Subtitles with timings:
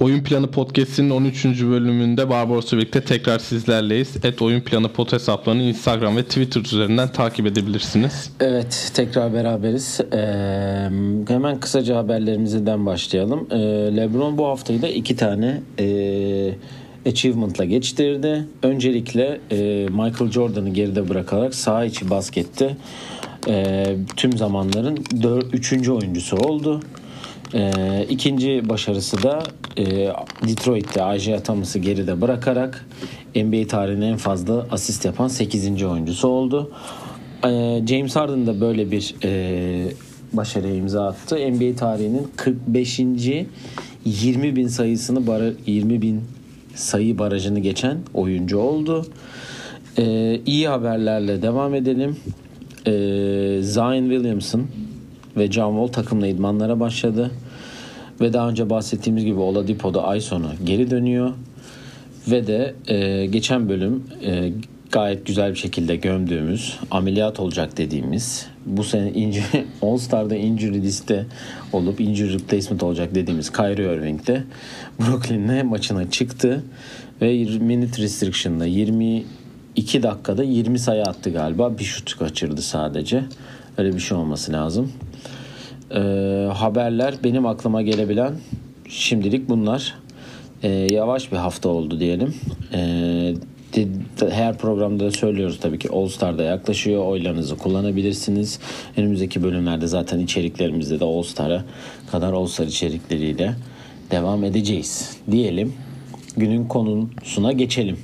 [0.00, 1.44] Oyun Planı Podcast'inin 13.
[1.44, 4.24] bölümünde Barbaros'la birlikte tekrar sizlerleyiz.
[4.24, 8.32] Et Oyun Planı Pod hesaplarını Instagram ve Twitter üzerinden takip edebilirsiniz.
[8.40, 10.00] Evet tekrar beraberiz.
[10.12, 10.16] Ee,
[11.28, 13.48] hemen kısaca haberlerimizden başlayalım.
[13.50, 13.56] Ee,
[13.96, 16.54] Lebron bu haftayı da iki tane e,
[17.06, 18.46] achievement'la geçtirdi.
[18.62, 19.56] Öncelikle e,
[19.88, 22.76] Michael Jordan'ı geride bırakarak sağ içi baskette
[23.48, 23.86] e,
[24.16, 25.88] tüm zamanların 4, 3.
[25.88, 26.80] oyuncusu oldu.
[27.54, 27.72] E,
[28.08, 29.42] ikinci başarısı da
[29.76, 29.84] e,
[30.48, 32.86] Detroit'te Isaiah Thomas'ı geride bırakarak
[33.36, 35.82] NBA tarihinin en fazla asist yapan 8.
[35.82, 36.70] oyuncusu oldu.
[37.44, 37.48] E,
[37.86, 39.92] James Harden da böyle bir e,
[40.32, 41.36] başarıya imza attı.
[41.36, 43.00] NBA tarihinin 45.
[44.04, 46.22] 20 bin sayısını bara, 20 bin
[46.74, 49.06] sayı barajını geçen oyuncu oldu.
[49.98, 52.16] E, iyi haberlerle devam edelim.
[52.86, 52.92] E,
[53.62, 54.66] Zion Williamson
[55.36, 57.30] ve John Wall takımla idmanlara başladı.
[58.20, 61.32] Ve daha önce bahsettiğimiz gibi Oladipo da ay sonu geri dönüyor.
[62.30, 64.52] Ve de e, geçen bölüm e,
[64.92, 71.26] gayet güzel bir şekilde gömdüğümüz, ameliyat olacak dediğimiz, bu sene injury, All Star'da injury liste
[71.72, 74.44] olup injury replacement olacak dediğimiz Kyrie Irving de
[75.00, 76.64] Brooklyn'le maçına çıktı
[77.22, 81.78] ve minute restriction'da 22 dakikada 20 sayı attı galiba.
[81.78, 83.24] Bir şut kaçırdı sadece.
[83.78, 84.92] Öyle bir şey olması lazım.
[85.90, 85.98] Ee,
[86.54, 88.34] haberler benim aklıma gelebilen
[88.88, 89.94] şimdilik bunlar.
[90.62, 92.34] Ee, yavaş bir hafta oldu diyelim.
[92.72, 93.34] Ee,
[94.30, 97.06] her programda da söylüyoruz tabii ki All Star'da yaklaşıyor.
[97.06, 98.58] Oylarınızı kullanabilirsiniz.
[98.96, 101.64] Önümüzdeki bölümlerde zaten içeriklerimizde de All Star'a
[102.10, 103.54] kadar All Star içerikleriyle
[104.10, 105.16] devam edeceğiz.
[105.30, 105.72] Diyelim
[106.36, 107.98] günün konusuna geçelim.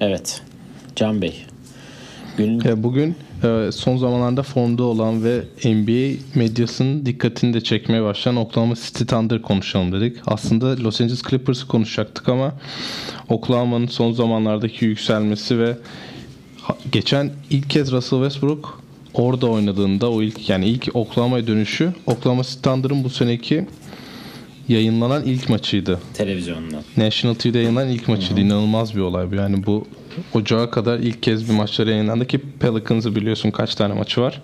[0.00, 0.42] Evet.
[0.96, 1.51] Can Bey.
[2.36, 2.82] Günün...
[2.82, 9.04] Bugün e, son zamanlarda formda olan ve NBA medyasının dikkatini de çekmeye başlayan Oklahoma City
[9.04, 10.16] Thunder konuşalım dedik.
[10.26, 12.52] Aslında Los Angeles Clippers'ı konuşacaktık ama
[13.28, 15.76] Oklahoma'nın son zamanlardaki yükselmesi ve
[16.92, 18.80] geçen ilk kez Russell Westbrook
[19.14, 23.66] orada oynadığında o ilk yani ilk Oklahoma'ya dönüşü Oklahoma City Thunder'ın bu seneki
[24.72, 25.98] yayınlanan ilk maçıydı.
[26.14, 26.82] Televizyondan.
[26.96, 28.34] National TV'de yayınlanan ilk maçıydı.
[28.34, 28.46] Hı-hı.
[28.46, 29.34] İnanılmaz bir olay bu.
[29.34, 29.86] Yani bu
[30.34, 34.42] Ocağa kadar ilk kez bir maçları yayınlandı ki Pelicans'ı biliyorsun kaç tane maçı var.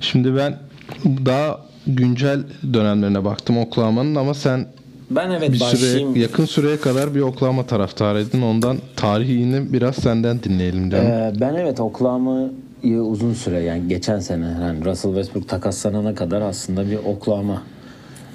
[0.00, 0.58] Şimdi ben
[1.04, 2.40] daha güncel
[2.74, 4.66] dönemlerine baktım Oklahoma'nın ama sen
[5.10, 6.12] ben evet bir başlayayım.
[6.12, 8.42] süre, yakın süreye kadar bir Oklahoma taraftarıydın.
[8.42, 11.06] Ondan tarihini biraz senden dinleyelim canım.
[11.06, 16.90] Ee, ben evet Oklahoma'yı uzun süre yani geçen sene yani Russell Westbrook takaslanana kadar aslında
[16.90, 17.62] bir Oklahoma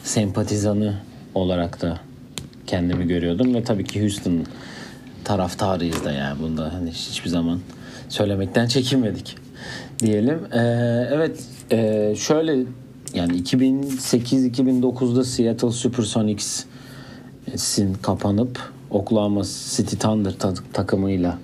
[0.04, 0.94] sempatizanı
[1.36, 2.00] olarak da
[2.68, 4.46] kendimi görüyordum ve tabii ki Houston
[5.24, 7.60] taraftarıyız da yani bunda hani hiçbir zaman
[8.10, 9.36] söylemekten çekinmedik
[10.00, 10.40] diyelim.
[10.54, 10.60] Ee,
[11.12, 12.64] evet e, şöyle
[13.14, 18.60] yani 2008-2009'da Seattle Supersonics'in kapanıp
[18.90, 19.42] Oklahoma
[19.76, 21.38] City Thunder ta- takımıyla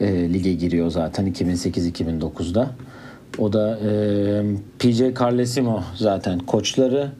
[0.00, 2.70] e, lige giriyor zaten 2008-2009'da.
[3.38, 3.90] O da e,
[4.78, 7.10] PJ Carlesimo zaten koçları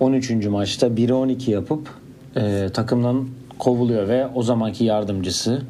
[0.00, 0.30] 13.
[0.46, 1.88] maçta 1'e 12 yapıp
[2.36, 5.62] e, takımdan kovuluyor ve o zamanki yardımcısı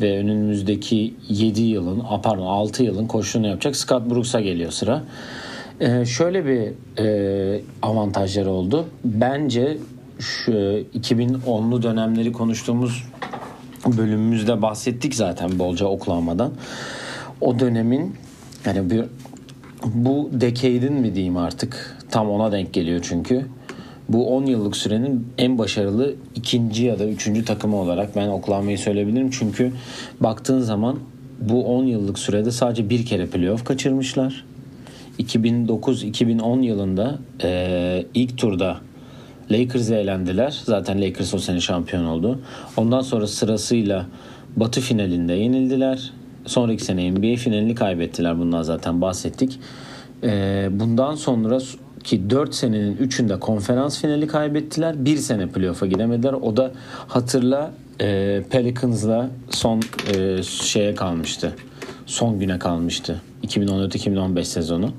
[0.00, 5.02] ve önümüzdeki 7 yılın, pardon 6 yılın koşulunu yapacak Scott Brooks'a geliyor sıra.
[5.80, 8.86] Ee, şöyle bir e, avantajları oldu.
[9.04, 9.78] Bence
[10.18, 13.04] şu 2010'lu dönemleri konuştuğumuz
[13.86, 16.52] bölümümüzde bahsettik zaten bolca Oklahoma'dan.
[17.40, 18.14] O dönemin
[18.66, 19.04] yani bir
[19.84, 23.46] bu decade'in mi diyeyim artık tam ona denk geliyor çünkü
[24.08, 29.30] bu 10 yıllık sürenin en başarılı ikinci ya da üçüncü takımı olarak ben Oklahoma'yı söyleyebilirim.
[29.30, 29.72] Çünkü
[30.20, 30.98] baktığın zaman
[31.40, 34.44] bu 10 yıllık sürede sadece bir kere playoff kaçırmışlar.
[35.18, 38.80] 2009-2010 yılında e, ilk turda
[39.50, 40.62] Lakers'e elendiler.
[40.64, 42.40] Zaten Lakers o sene şampiyon oldu.
[42.76, 44.06] Ondan sonra sırasıyla
[44.56, 46.12] Batı finalinde yenildiler.
[46.46, 48.38] Sonraki sene NBA finalini kaybettiler.
[48.38, 49.58] Bundan zaten bahsettik.
[50.22, 51.58] E, bundan sonra
[52.04, 55.04] ki 4 senenin 3'ünde konferans finali kaybettiler.
[55.04, 56.32] Bir sene playoff'a gidemediler.
[56.32, 56.72] O da
[57.08, 59.82] hatırla e, Pelicans'la son
[60.14, 61.52] e, şeye kalmıştı.
[62.06, 63.22] Son güne kalmıştı.
[63.44, 64.92] 2014-2015 sezonu.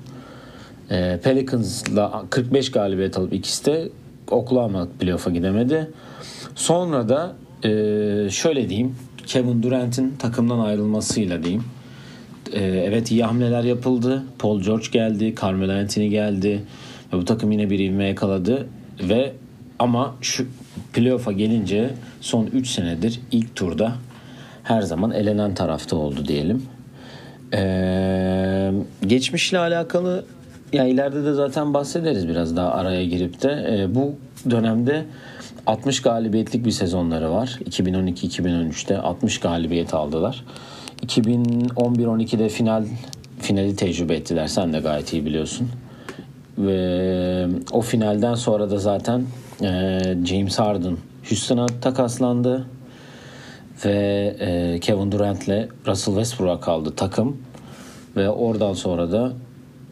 [0.90, 3.90] E, Pelicans'la 45 galibiyet alıp ikisi de
[4.32, 5.92] Oklahoma playoff'a gidemedi.
[6.56, 7.70] Sonra da e,
[8.30, 8.96] şöyle diyeyim.
[9.26, 11.64] Kevin Durant'in takımdan ayrılmasıyla diyeyim.
[12.54, 14.24] E, evet iyi hamleler yapıldı.
[14.40, 15.36] Paul George geldi.
[15.42, 16.64] Carmelo Anthony geldi.
[17.14, 18.68] Ve bu takım yine bir ivme yakaladı
[19.00, 19.34] ve
[19.80, 20.48] ama şu
[20.94, 21.90] playoff'a gelince
[22.22, 23.96] son 3 senedir ilk turda
[24.64, 26.64] her zaman elenen tarafta oldu diyelim.
[27.54, 28.72] Ee,
[29.08, 30.26] geçmişle alakalı
[30.74, 33.68] ya ileride de zaten bahsederiz biraz daha araya girip de.
[33.70, 34.16] Ee, bu
[34.50, 35.06] dönemde
[35.68, 37.60] 60 galibiyetlik bir sezonları var.
[37.70, 40.44] 2012-2013'te 60 galibiyet aldılar.
[41.06, 42.86] 2011-12'de final
[43.40, 44.48] finali tecrübe ettiler.
[44.48, 45.70] Sen de gayet iyi biliyorsun.
[46.58, 49.24] Ve o finalden sonra da zaten
[49.62, 50.98] e, James Harden
[51.30, 52.66] Houston'a takaslandı
[53.86, 57.38] ve e, Kevin Durant'le Russell Westbrook'a kaldı takım
[58.16, 59.34] ve oradan sonra da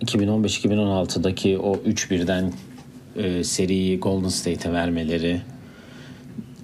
[0.01, 2.53] 2015-2016'daki o 3-1'den
[3.15, 5.41] e, seriyi Golden State'e vermeleri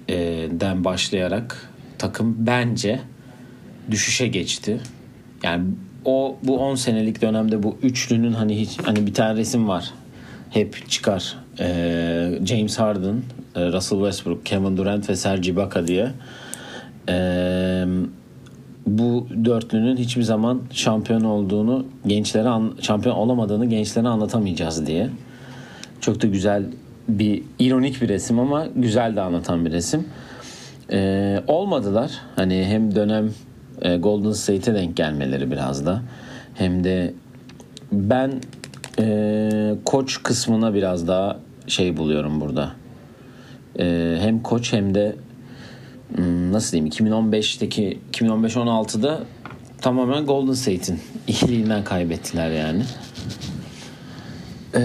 [0.08, 0.16] e,
[0.50, 3.00] den başlayarak takım bence
[3.90, 4.80] düşüşe geçti.
[5.42, 5.64] Yani
[6.04, 9.90] o bu 10 senelik dönemde bu üçlünün hani hiç hani bir tane resim var.
[10.50, 11.36] Hep çıkar.
[11.60, 13.22] Ee, James Harden,
[13.56, 16.10] e, Russell Westbrook, Kevin Durant ve Serge Ibaka diye.
[17.08, 17.84] Ee,
[18.86, 25.08] bu dörtlünün hiçbir zaman şampiyon olduğunu gençlere an, şampiyon olamadığını gençlere anlatamayacağız diye.
[26.00, 26.64] Çok da güzel
[27.08, 30.04] bir ironik bir resim ama güzel de anlatan bir resim.
[30.92, 32.10] Ee, olmadılar.
[32.36, 33.30] Hani hem dönem
[33.82, 36.02] e, Golden State'e denk gelmeleri biraz da
[36.54, 37.14] hem de
[37.92, 38.32] ben
[38.98, 42.72] e, koç kısmına biraz daha şey buluyorum burada.
[43.78, 45.16] E, hem koç hem de
[46.16, 49.20] hmm, nasıl diyeyim 2015'teki 2015-16'da
[49.80, 52.82] tamamen Golden State'in iyiliğinden kaybettiler yani.
[54.74, 54.80] Ee,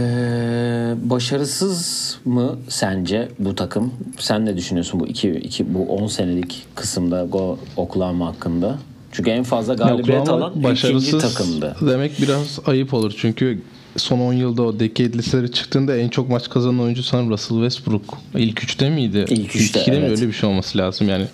[1.03, 3.93] başarısız mı sence bu takım?
[4.19, 8.77] Sen ne düşünüyorsun bu iki, iki bu 10 senelik kısımda Go Oklahoma hakkında?
[9.11, 11.75] Çünkü en fazla galibiyet alan ikinci takımdı.
[11.81, 13.61] Demek biraz ayıp olur çünkü
[13.97, 18.17] son 10 yılda o decade listeleri çıktığında en çok maç kazanan oyuncu sanırım Russell Westbrook.
[18.35, 19.25] İlk üçte miydi?
[19.29, 20.05] İlk üçte, İlk ikide mi?
[20.05, 20.17] evet.
[20.19, 21.25] öyle bir şey olması lazım yani.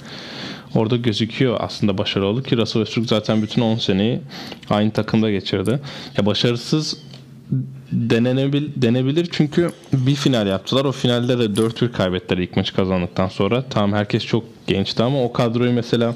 [0.76, 4.20] Orada gözüküyor aslında başarılı ki Russell Westbrook zaten bütün 10 seneyi
[4.70, 5.80] aynı takımda geçirdi.
[6.18, 6.98] Ya başarısız
[7.92, 10.86] denenebil, denebilir çünkü bir final yaptılar.
[10.86, 13.64] O finalde de 4-1 kaybettiler ilk maçı kazandıktan sonra.
[13.70, 16.16] Tamam herkes çok gençti ama o kadroyu mesela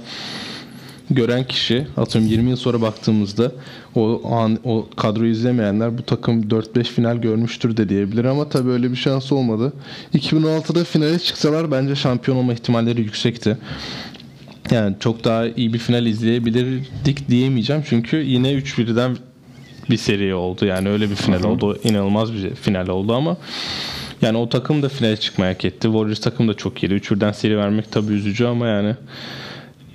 [1.09, 3.51] gören kişi atıyorum 20 yıl sonra baktığımızda
[3.95, 8.91] o an o kadroyu izlemeyenler bu takım 4-5 final görmüştür de diyebilir ama tabii öyle
[8.91, 9.73] bir şans olmadı.
[10.13, 13.57] 2016'da finale çıksalar bence şampiyon olma ihtimalleri yüksekti.
[14.71, 19.17] Yani çok daha iyi bir final izleyebilirdik diyemeyeceğim çünkü yine 3-1'den
[19.89, 20.65] bir seri oldu.
[20.65, 21.79] Yani öyle bir final oldu.
[21.83, 23.37] İnanılmaz bir final oldu ama
[24.21, 25.81] yani o takım da finale çıkmaya hak etti.
[25.81, 26.93] Warriors takım da çok iyiydi.
[26.93, 28.95] Üçürden seri vermek tabii üzücü ama yani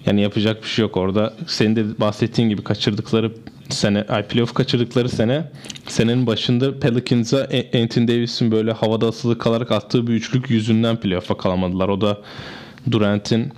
[0.06, 1.34] yani yapacak bir şey yok orada.
[1.46, 3.32] Senin de bahsettiğin gibi kaçırdıkları
[3.68, 5.44] sene, ay playoff kaçırdıkları sene
[5.88, 11.36] senenin başında Pelicans'a A- Anthony Davis'in böyle havada asılı kalarak attığı bir üçlük yüzünden playoff'a
[11.36, 11.88] kalamadılar.
[11.88, 12.18] O da
[12.90, 13.52] Durant'in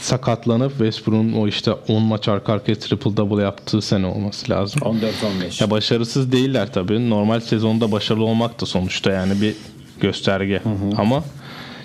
[0.00, 4.80] sakatlanıp Westbrook'un o işte 10 maç arka arkaya triple double yaptığı sene olması lazım.
[4.80, 5.62] 14-15.
[5.62, 7.10] Ya başarısız değiller tabii.
[7.10, 9.54] Normal sezonda başarılı olmak da sonuçta yani bir
[10.00, 10.62] gösterge.
[10.96, 11.24] Ama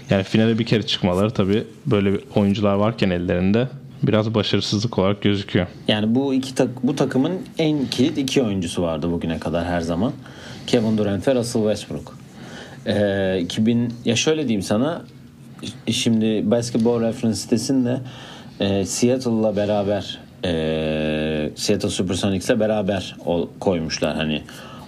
[0.10, 3.68] yani finale bir kere çıkmaları tabii böyle oyuncular varken ellerinde
[4.04, 5.68] biraz başarısızlık olarak gözüküyor.
[5.88, 10.13] Yani bu iki tak bu takımın en kilit iki oyuncusu vardı bugüne kadar her zaman.
[10.68, 12.18] Kevin Durant ve Russell Westbrook.
[12.86, 15.01] Ee, 2000 ya şöyle diyeyim sana
[15.92, 18.00] şimdi Basketball Reference sitesinde
[18.60, 24.42] e, Seattle'la beraber e, Seattle Supersonics'le beraber ol, koymuşlar hani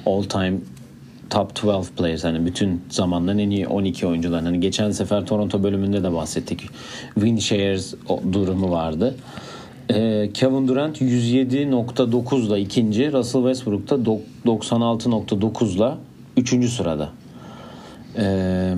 [0.05, 0.57] all time
[1.29, 4.43] top 12 players hani bütün zamanların en iyi 12 oyuncular.
[4.43, 6.61] Hani geçen sefer Toronto bölümünde de bahsettik.
[7.13, 7.93] Win shares
[8.33, 9.15] durumu vardı.
[9.89, 15.97] Ee, Kevin Durant 107.9'la ikinci, Russell Westbrook da dok- 96.9'la
[16.37, 17.09] üçüncü sırada.
[18.17, 18.75] Ee,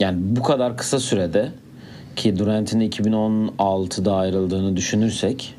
[0.00, 1.52] yani bu kadar kısa sürede
[2.16, 5.54] ki Durant'in 2016'da ayrıldığını düşünürsek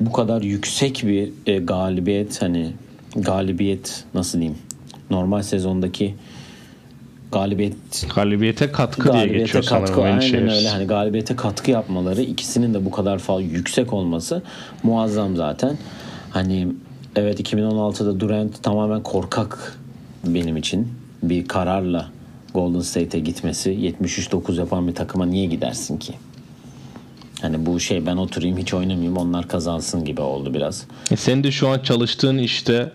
[0.00, 2.72] bu kadar yüksek bir e, galibiyet hani
[3.16, 4.58] galibiyet nasıl diyeyim
[5.10, 6.14] normal sezondaki
[7.32, 10.04] galibiyet Galibiyete katkı diye galibiyete geçiyor katkı sanırım.
[10.04, 10.58] aynen Winchester.
[10.58, 14.42] öyle hani galibiyete katkı yapmaları ikisinin de bu kadar fazla yüksek olması
[14.82, 15.78] muazzam zaten.
[16.30, 16.68] Hani
[17.16, 19.78] evet 2016'da Durant tamamen korkak
[20.26, 20.88] benim için
[21.22, 22.08] bir kararla
[22.54, 26.12] Golden State'e gitmesi 73-9 yapan bir takıma niye gidersin ki?
[27.42, 30.86] Hani bu şey ben oturayım hiç oynamayayım onlar kazansın gibi oldu biraz.
[31.10, 32.92] E senin de şu an çalıştığın işte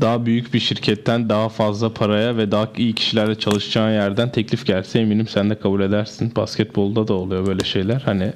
[0.00, 5.00] daha büyük bir şirketten daha fazla paraya ve daha iyi kişilerle çalışacağın yerden teklif gelse
[5.00, 6.32] eminim sen de kabul edersin.
[6.36, 8.02] Basketbolda da oluyor böyle şeyler.
[8.04, 8.32] Hani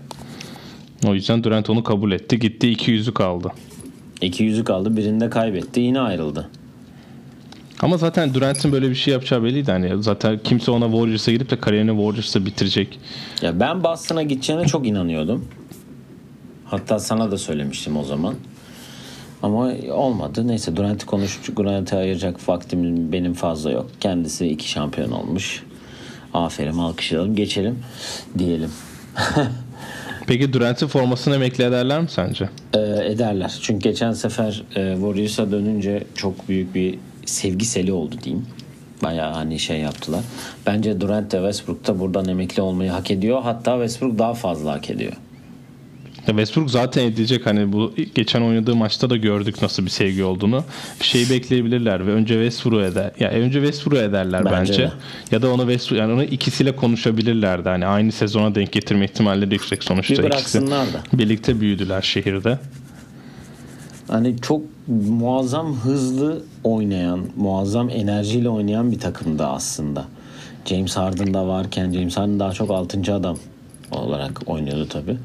[1.07, 2.39] o yüzden Durant onu kabul etti.
[2.39, 3.53] Gitti 200'ü kaldı.
[4.21, 6.51] İki yüzük aldı birinde kaybetti yine ayrıldı.
[7.83, 9.73] Ama zaten Durant'in böyle bir şey yapacağı belliydi.
[9.73, 12.99] Hani zaten kimse ona Warriors'a gidip de kariyerini Warriors'ta bitirecek.
[13.43, 15.49] Ya ben Boston'a gideceğine çok inanıyordum.
[16.65, 18.35] Hatta sana da söylemiştim o zaman.
[19.43, 20.49] Ama olmadı.
[20.49, 23.91] Neyse Durant'i konuş, Durant'e ayıracak vaktim benim fazla yok.
[24.01, 25.63] Kendisi iki şampiyon olmuş.
[26.35, 27.37] Aferin alkışlayalım.
[27.37, 27.79] Geçelim
[28.39, 28.71] diyelim.
[30.27, 32.49] Peki Durant'in formasını emekli ederler mi sence?
[32.75, 33.59] Ee, ederler.
[33.63, 38.47] Çünkü geçen sefer e, Warriors'a dönünce çok büyük bir sevgi seli oldu diyeyim.
[39.03, 40.21] Bayağı hani şey yaptılar.
[40.67, 43.43] Bence Durant de Westbrook da buradan emekli olmayı hak ediyor.
[43.43, 45.13] Hatta Westbrook daha fazla hak ediyor.
[46.27, 50.65] Westbrook zaten edecek hani bu geçen oynadığı maçta da gördük nasıl bir sevgi olduğunu.
[51.01, 53.05] Bir şeyi bekleyebilirler ve önce Westbrook eder.
[53.05, 54.73] Ya yani önce Westbrook ederler bence.
[54.73, 54.93] bence.
[55.31, 57.69] Ya da onu Westbrook yani onu ikisiyle konuşabilirlerdi.
[57.69, 60.67] Hani aynı sezona denk getirme ihtimalleri yüksek sonuçta bir ikisi.
[60.67, 60.85] da.
[61.13, 62.59] Birlikte büyüdüler şehirde.
[64.13, 64.63] Hani çok
[65.09, 70.05] muazzam hızlı oynayan, muazzam enerjiyle oynayan bir takımda aslında.
[70.65, 73.15] James Harden da varken James Harden daha çok 6.
[73.15, 73.39] adam
[73.91, 75.17] olarak oynuyordu tabii.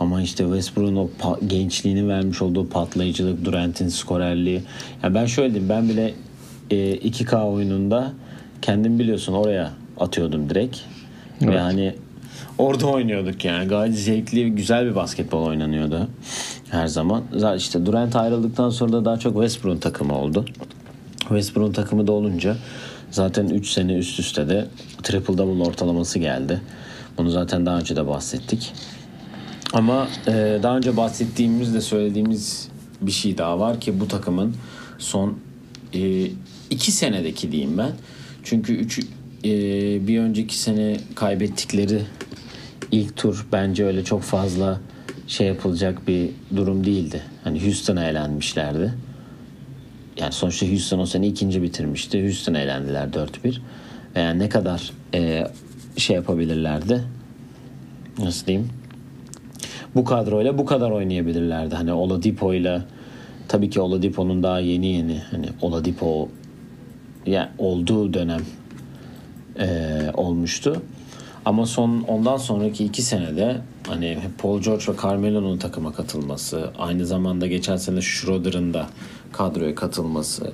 [0.00, 1.08] Ama işte Westbrook'un o
[1.46, 4.62] gençliğini vermiş olduğu patlayıcılık, Durant'in skorerliği.
[5.02, 6.14] Yani ben şöyle diyeyim ben bile
[6.70, 8.12] e, 2K oyununda
[8.62, 9.70] kendim biliyorsun oraya
[10.00, 10.78] atıyordum direkt.
[11.40, 11.54] Evet.
[11.54, 11.94] Ve hani
[12.58, 13.68] orada oynuyorduk yani.
[13.68, 16.08] Gayet zevkli, güzel bir basketbol oynanıyordu
[16.70, 17.24] her zaman.
[17.36, 20.44] Zaten işte Durant ayrıldıktan sonra da daha çok Westbrook'un takımı oldu.
[21.18, 22.56] Westbrook'un takımı da olunca
[23.10, 24.66] zaten 3 sene üst üste de
[25.02, 26.60] triple double ortalaması geldi.
[27.18, 28.72] Bunu zaten daha önce de bahsettik.
[29.72, 32.68] Ama e, daha önce bahsettiğimiz de söylediğimiz
[33.00, 34.54] bir şey daha var ki bu takımın
[34.98, 35.38] son
[35.94, 36.30] e,
[36.70, 37.92] iki senedeki diyeyim ben.
[38.44, 38.98] Çünkü üç,
[39.44, 39.50] e,
[40.06, 42.02] bir önceki sene kaybettikleri
[42.92, 44.80] ilk tur bence öyle çok fazla
[45.26, 47.22] şey yapılacak bir durum değildi.
[47.44, 48.94] Hani Houston'a elenmişlerdi.
[50.20, 52.22] Yani sonuçta Houston o sene ikinci bitirmişti.
[52.22, 53.58] Houston'a elendiler 4-1.
[54.16, 55.46] Yani ne kadar e,
[55.96, 57.02] şey yapabilirlerdi?
[58.18, 58.70] Nasıl diyeyim?
[59.94, 61.74] bu kadroyla bu kadar oynayabilirlerdi.
[61.74, 62.82] Hani Oladipo ile
[63.48, 66.28] tabii ki Oladipo'nun daha yeni yeni hani Oladipo
[67.26, 68.40] yani olduğu dönem
[69.58, 70.82] e, olmuştu.
[71.44, 77.46] Ama son ondan sonraki iki senede hani Paul George ve Carmelo'nun takıma katılması, aynı zamanda
[77.46, 78.86] geçen sene Schroeder'ın da
[79.32, 80.52] kadroya katılması,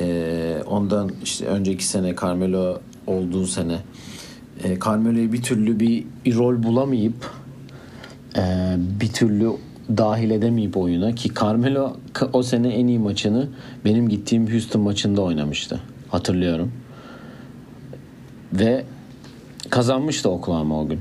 [0.00, 3.78] e, ondan işte önceki sene Carmelo olduğu sene
[4.64, 7.30] e, Carmelo'yu bir türlü bir rol bulamayıp
[8.36, 9.50] e, bir türlü
[9.96, 11.96] dahil edemeyip oyuna ki Carmelo
[12.32, 13.48] o sene en iyi maçını
[13.84, 15.80] benim gittiğim Houston maçında oynamıştı.
[16.08, 16.72] Hatırlıyorum.
[18.52, 18.84] Ve
[19.70, 21.00] kazanmıştı Oklahoma o gün.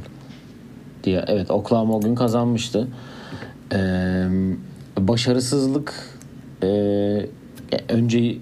[1.04, 2.88] Diye evet Oklahoma o gün kazanmıştı.
[3.74, 4.28] Ee,
[4.98, 5.94] başarısızlık
[6.64, 6.68] e,
[7.90, 8.36] önce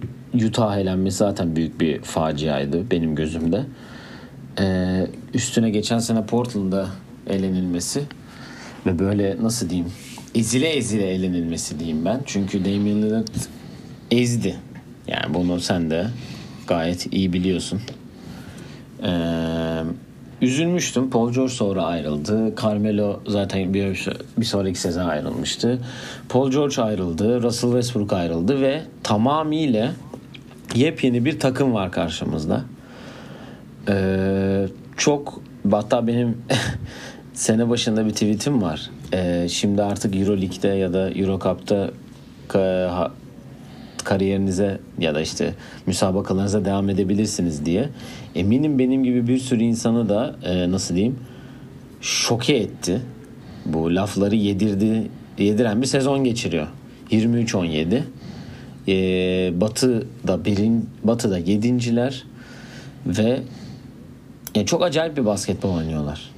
[0.47, 3.65] Utah elenmesi zaten büyük bir faciaydı benim gözümde.
[4.59, 6.87] Ee, üstüne geçen sene Portland'da
[7.27, 8.03] elenilmesi
[8.85, 9.91] ve böyle nasıl diyeyim
[10.35, 12.21] ezile ezile elenilmesi diyeyim ben.
[12.25, 13.27] Çünkü Damian Lillard
[14.11, 14.55] ezdi.
[15.07, 16.07] Yani bunu sen de
[16.67, 17.81] gayet iyi biliyorsun.
[19.03, 19.09] Ee,
[20.43, 21.09] üzülmüştüm.
[21.09, 22.53] Paul George sonra ayrıldı.
[22.63, 24.07] Carmelo zaten bir,
[24.37, 25.79] bir sonraki sezon ayrılmıştı.
[26.29, 27.43] Paul George ayrıldı.
[27.43, 29.91] Russell Westbrook ayrıldı ve tamamıyla
[30.75, 32.61] yepyeni bir takım var karşımızda.
[33.89, 36.37] Ee, çok hatta benim
[37.33, 38.89] sene başında bir tweetim var.
[39.13, 41.09] Ee, şimdi artık Euroleague'de ya da
[42.49, 43.11] ka-
[44.03, 45.53] kariyerinize ya da işte
[45.87, 47.89] müsabakalarınıza devam edebilirsiniz diye.
[48.35, 51.19] Eminim benim gibi bir sürü insanı da e, nasıl diyeyim
[52.01, 53.01] şoke etti.
[53.65, 55.07] Bu lafları yedirdi,
[55.37, 56.67] yediren bir sezon geçiriyor.
[57.11, 58.01] 23-17.
[58.87, 62.23] E, Batı'da birin, Batı'da yedinciler
[63.05, 63.39] ve
[64.55, 66.29] yani çok acayip bir basketbol oynuyorlar.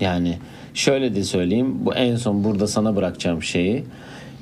[0.00, 0.38] Yani
[0.74, 1.86] şöyle de söyleyeyim.
[1.86, 3.84] Bu en son burada sana bırakacağım şeyi.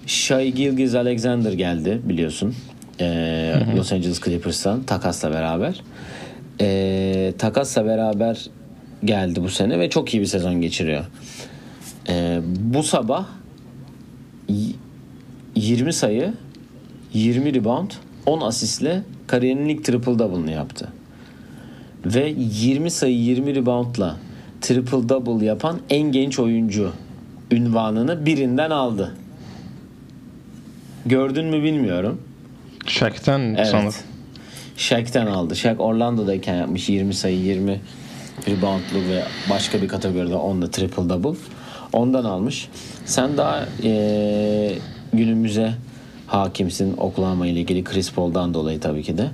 [0.06, 2.54] Shai Gilgis Alexander geldi biliyorsun.
[3.00, 5.82] Ee, Los Angeles Clippers'tan takasla beraber.
[6.60, 8.46] Ee, takasla beraber
[9.04, 11.04] geldi bu sene ve çok iyi bir sezon geçiriyor.
[12.08, 13.26] Ee, bu sabah
[15.56, 16.32] 20 sayı
[17.14, 17.90] 20 rebound
[18.26, 20.88] 10 asistle kariyerinin ilk triple double'ını yaptı.
[22.04, 24.16] Ve 20 sayı 20 reboundla
[24.60, 26.92] triple double yapan en genç oyuncu
[27.50, 29.14] ünvanını birinden aldı.
[31.06, 32.20] Gördün mü bilmiyorum.
[32.86, 33.66] Shaq'ten evet.
[33.66, 33.94] sanırım.
[34.76, 35.56] Shaq'ten aldı.
[35.56, 37.80] Shaq Orlando'dayken yapmış 20 sayı 20
[38.48, 41.38] reboundlu ve başka bir kategoride onda triple double.
[41.92, 42.68] Ondan almış.
[43.04, 44.72] Sen daha e,
[45.12, 45.74] günümüze
[46.26, 49.30] hakimsin Oklahoma ile ilgili Chris Paul'dan dolayı tabii ki de.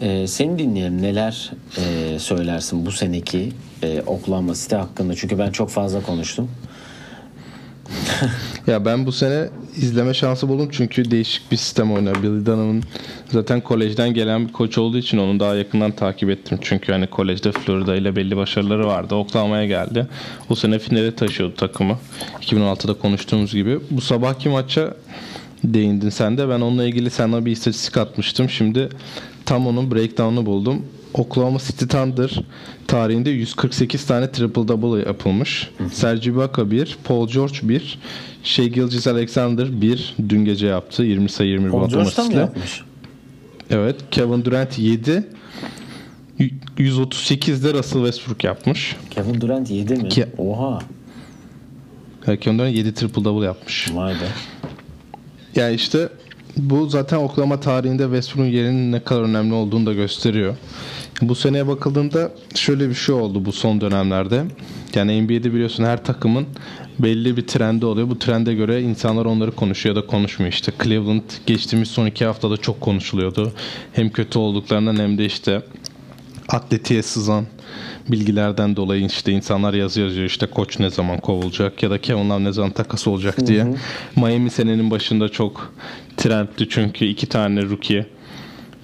[0.00, 1.02] E, seni dinleyelim.
[1.02, 5.14] Neler e, söylersin bu seneki e, Oklahoma City hakkında?
[5.14, 6.50] Çünkü ben çok fazla konuştum.
[8.66, 12.22] ya ben bu sene izleme şansı buldum çünkü değişik bir sistem oynuyor.
[12.22, 12.82] Billy Donovan'ın
[13.28, 16.58] zaten kolejden gelen bir koç olduğu için onu daha yakından takip ettim.
[16.60, 19.14] Çünkü hani kolejde Florida ile belli başarıları vardı.
[19.14, 20.06] Oklahoma'ya geldi.
[20.50, 21.98] O sene finale taşıyordu takımı.
[22.40, 23.78] 2016'da konuştuğumuz gibi.
[23.90, 24.94] Bu sabahki maça
[25.64, 26.48] değindin sen de.
[26.48, 28.50] Ben onunla ilgili sana bir istatistik atmıştım.
[28.50, 28.88] Şimdi
[29.46, 30.82] tam onun breakdown'unu buldum.
[31.16, 32.42] Oklahoma City Thunder
[32.86, 35.70] tarihinde 148 tane triple double yapılmış.
[35.92, 37.98] Serge Ibaka 1, Paul George 1,
[38.42, 41.02] Shea Gilgis Alexander 1 dün gece yaptı.
[41.02, 42.80] 20 sayı 20 Paul rebound George da mı yapmış?
[43.70, 43.96] Evet.
[44.10, 45.24] Kevin Durant 7
[46.78, 48.96] 138 de Russell Westbrook yapmış.
[49.10, 50.08] Kevin Durant 7 mi?
[50.08, 50.78] Ki- Oha.
[52.40, 53.88] Kevin Durant 7 triple double yapmış.
[53.94, 54.28] Vay be.
[55.54, 56.08] Yani işte
[56.56, 60.56] bu zaten Oklahoma tarihinde Westbrook'un yerinin ne kadar önemli olduğunu da gösteriyor.
[61.22, 64.44] Bu seneye bakıldığında şöyle bir şey oldu bu son dönemlerde.
[64.94, 66.46] Yani NBA'de biliyorsun her takımın
[66.98, 68.10] belli bir trendi oluyor.
[68.10, 70.52] Bu trende göre insanlar onları konuşuyor ya da konuşmuyor.
[70.52, 73.52] İşte Cleveland geçtiğimiz son iki haftada çok konuşuluyordu.
[73.92, 75.62] Hem kötü olduklarından hem de işte
[76.48, 77.46] atletiğe sızan
[78.08, 82.44] bilgilerden dolayı işte insanlar yazı yazıyor işte koç ne zaman kovulacak ya da Kevin Love
[82.44, 83.66] ne zaman takas olacak diye.
[84.16, 85.74] Miami senenin başında çok
[86.16, 88.06] trendti çünkü iki tane rookie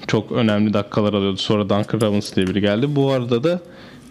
[0.06, 1.36] çok önemli dakikalar alıyordu.
[1.36, 2.96] Sonra Duncan Robinson diye biri geldi.
[2.96, 3.60] Bu arada da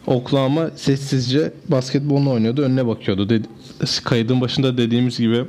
[0.07, 2.61] Oklahoma sessizce basketbolunu oynuyordu.
[2.61, 3.29] Önüne bakıyordu.
[3.29, 3.47] Dedi,
[4.03, 5.45] kaydın başında dediğimiz gibi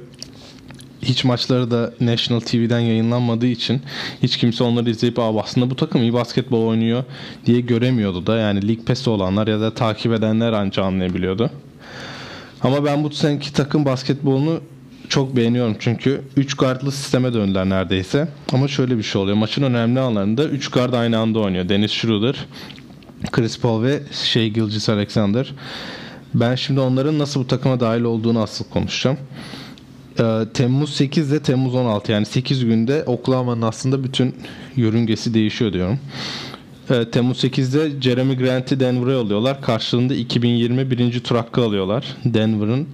[1.03, 3.83] hiç maçları da National TV'den yayınlanmadığı için
[4.23, 7.05] hiç kimse onları izleyip Aa, aslında bu takım iyi basketbol oynuyor
[7.47, 8.37] diye göremiyordu da.
[8.37, 11.51] Yani League Pass'i olanlar ya da takip edenler anca anlayabiliyordu.
[12.63, 14.61] Ama ben bu seneki takım basketbolunu
[15.09, 18.29] çok beğeniyorum çünkü 3 guardlı sisteme döndüler neredeyse.
[18.53, 19.37] Ama şöyle bir şey oluyor.
[19.37, 21.69] Maçın önemli anlarında 3 guard aynı anda oynuyor.
[21.69, 22.47] Dennis Schroeder,
[23.33, 25.53] Chris Paul ve Shea Gilgis Alexander.
[26.35, 29.19] Ben şimdi onların nasıl bu takıma dahil olduğunu asıl konuşacağım.
[30.21, 34.35] Ee, Temmuz 8 ile Temmuz 16 yani 8 günde Oklahoma'nın aslında bütün
[34.77, 35.99] yörüngesi değişiyor diyorum.
[36.91, 39.63] Ee, Temmuz 8'de Jeremy Grant'i Denver'a yolluyorlar.
[39.63, 42.05] Karşılığında 2020 birinci tur hakkı alıyorlar.
[42.25, 42.89] Denver'ın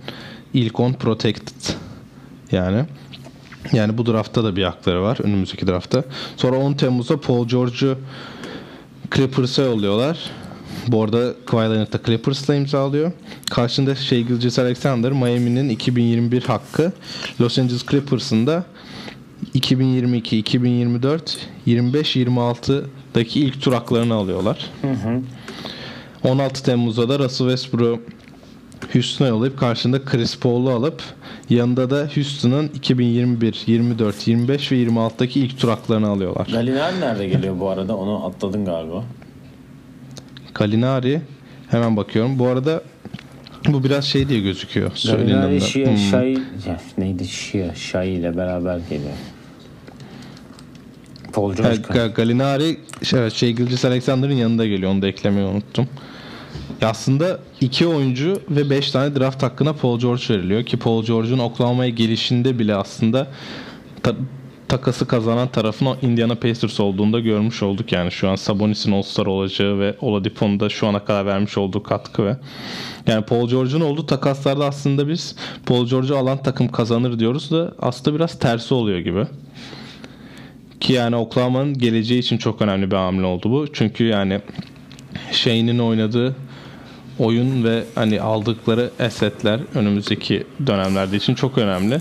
[0.54, 1.74] ilk 10 protected
[2.52, 2.84] yani.
[3.72, 5.18] Yani bu draftta da bir hakları var.
[5.22, 6.04] Önümüzdeki draftta.
[6.36, 7.98] Sonra 10 Temmuz'da Paul George'u
[9.14, 10.18] Clippers'a yolluyorlar.
[10.88, 13.12] Bu arada Kawhi Leonard da Clippers'la imzalıyor.
[13.50, 16.92] Karşında Shea Gilgeous Alexander Miami'nin 2021 hakkı
[17.40, 18.64] Los Angeles Clippers'ın da
[19.54, 24.70] 2022, 2024, 25, 26'daki ilk tur haklarını alıyorlar.
[26.24, 28.00] 16 Temmuz'da da Russell Westbrook'u
[28.92, 31.02] Houston'a yollayıp karşında Chris Paul'u alıp
[31.50, 36.46] yanında da Houston'ın 2021, 24, 25 ve 26'daki ilk tur haklarını alıyorlar.
[36.52, 37.96] Galinari nerede geliyor bu arada?
[37.96, 39.04] Onu atladın galiba.
[40.58, 41.20] Galinari
[41.70, 42.38] hemen bakıyorum.
[42.38, 42.82] Bu arada
[43.68, 44.90] bu biraz şey diye gözüküyor.
[44.90, 45.60] De.
[45.60, 45.96] Şia, Hmm.
[45.96, 46.38] Şai,
[46.98, 49.12] neydi Şia, Şai ile beraber geliyor.
[51.32, 51.76] Paul George.
[51.76, 54.92] Ga- Galinari şey, şey Gilgis Alexander'ın yanında geliyor.
[54.92, 55.88] Onu da eklemeyi unuttum.
[56.80, 61.38] Ya aslında iki oyuncu ve 5 tane draft hakkına Paul George veriliyor ki Paul George'un
[61.38, 63.26] Oklahoma'ya gelişinde bile aslında
[64.68, 69.78] takası kazanan tarafın o Indiana Pacers olduğunda görmüş olduk yani şu an Sabonis'in All-Star olacağı
[69.78, 72.36] ve Oladipo'nun da şu ana kadar vermiş olduğu katkı ve
[73.06, 78.16] yani Paul George'un olduğu takaslarda aslında biz Paul George'u alan takım kazanır diyoruz da aslında
[78.16, 79.26] biraz tersi oluyor gibi.
[80.80, 83.72] Ki yani Oklahoma'nın geleceği için çok önemli bir hamle oldu bu.
[83.72, 84.40] Çünkü yani
[85.32, 86.36] Shane'in oynadığı
[87.18, 92.00] oyun ve hani aldıkları esetler önümüzdeki dönemlerde için çok önemli.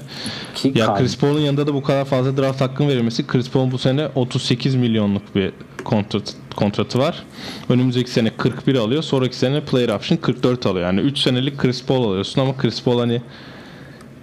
[0.55, 3.71] Ki Ya Kyle- Chris Paul'un yanında da bu kadar fazla draft hakkın verilmesi Chris Paul
[3.71, 5.51] bu sene 38 milyonluk bir
[5.83, 7.23] kontrat, kontratı var.
[7.69, 9.03] Önümüzdeki sene 41 alıyor.
[9.03, 10.85] Sonraki sene player option 44 alıyor.
[10.85, 13.21] Yani 3 senelik Chris Paul alıyorsun ama Chris Paul hani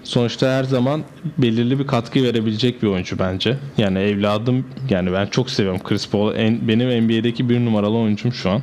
[0.05, 1.03] sonuçta her zaman
[1.39, 3.57] belirli bir katkı verebilecek bir oyuncu bence.
[3.79, 6.35] Yani evladım yani ben çok seviyorum Chris Paul.
[6.35, 8.63] En, benim NBA'deki bir numaralı oyuncum şu an.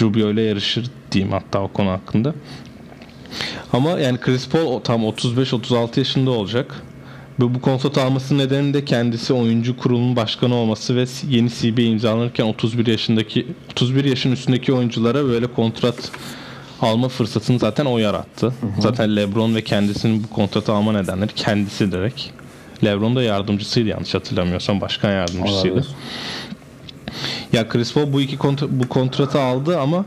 [0.00, 2.34] Rubio ile yarışır diyeyim hatta o konu hakkında.
[3.72, 6.82] Ama yani Chris Paul tam 35-36 yaşında olacak.
[7.40, 12.44] Ve bu kontrat almasının nedeni de kendisi oyuncu kurulunun başkanı olması ve yeni CBA imzalanırken
[12.44, 16.10] 31 yaşındaki 31 yaşın üstündeki oyunculara böyle kontrat
[16.80, 18.54] alma fırsatını zaten o yarattı.
[18.78, 22.22] Zaten LeBron ve kendisinin bu kontratı alma nedenleri kendisi direkt.
[22.84, 25.74] LeBron da yardımcısıydı yanlış hatırlamıyorsam başkan yardımcısıydı.
[25.74, 25.90] Olabilir.
[27.52, 30.04] Ya Chris Paul bu iki kontra- bu kontratı aldı ama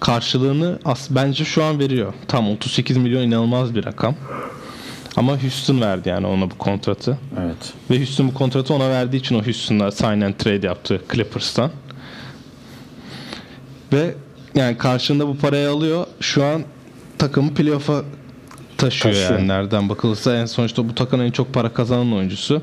[0.00, 2.12] karşılığını as bence şu an veriyor.
[2.28, 4.14] Tam 38 milyon inanılmaz bir rakam.
[5.16, 7.18] Ama Houston verdi yani ona bu kontratı.
[7.40, 7.72] Evet.
[7.90, 11.70] Ve Houston bu kontratı ona verdiği için o Houston'la sign and trade yaptı Clippers'tan.
[13.92, 14.14] Ve
[14.54, 16.06] yani karşında bu parayı alıyor.
[16.20, 16.62] Şu an
[17.18, 18.02] takımı playoff'a
[18.78, 19.38] taşıyor, taşıyor.
[19.38, 22.62] yani nereden bakılırsa en sonuçta bu takımın en çok para kazanan oyuncusu.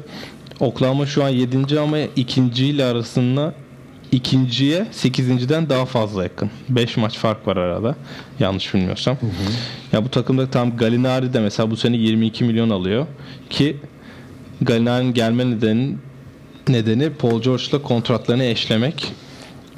[0.59, 1.79] Oklahoma şu an 7.
[1.79, 3.53] ama ikinci ile arasında
[4.11, 6.49] ikinciye 8.den daha fazla yakın.
[6.69, 7.95] 5 maç fark var arada.
[8.39, 9.15] Yanlış bilmiyorsam.
[9.15, 9.29] Hı hı.
[9.93, 13.07] Ya bu takımda tam Galinari de mesela bu sene 22 milyon alıyor
[13.49, 13.77] ki
[14.61, 15.95] Galinari'nin gelme nedeni
[16.67, 19.13] nedeni Paul George'la kontratlarını eşlemek.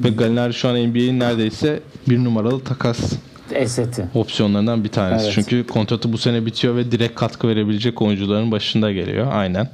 [0.03, 3.13] Ve Galinari şu an NBA'in neredeyse bir numaralı takas
[3.51, 4.05] Eseti.
[4.13, 5.23] opsiyonlarından bir tanesi.
[5.25, 5.33] Evet.
[5.35, 9.27] Çünkü kontratı bu sene bitiyor ve direkt katkı verebilecek oyuncuların başında geliyor.
[9.31, 9.69] Aynen.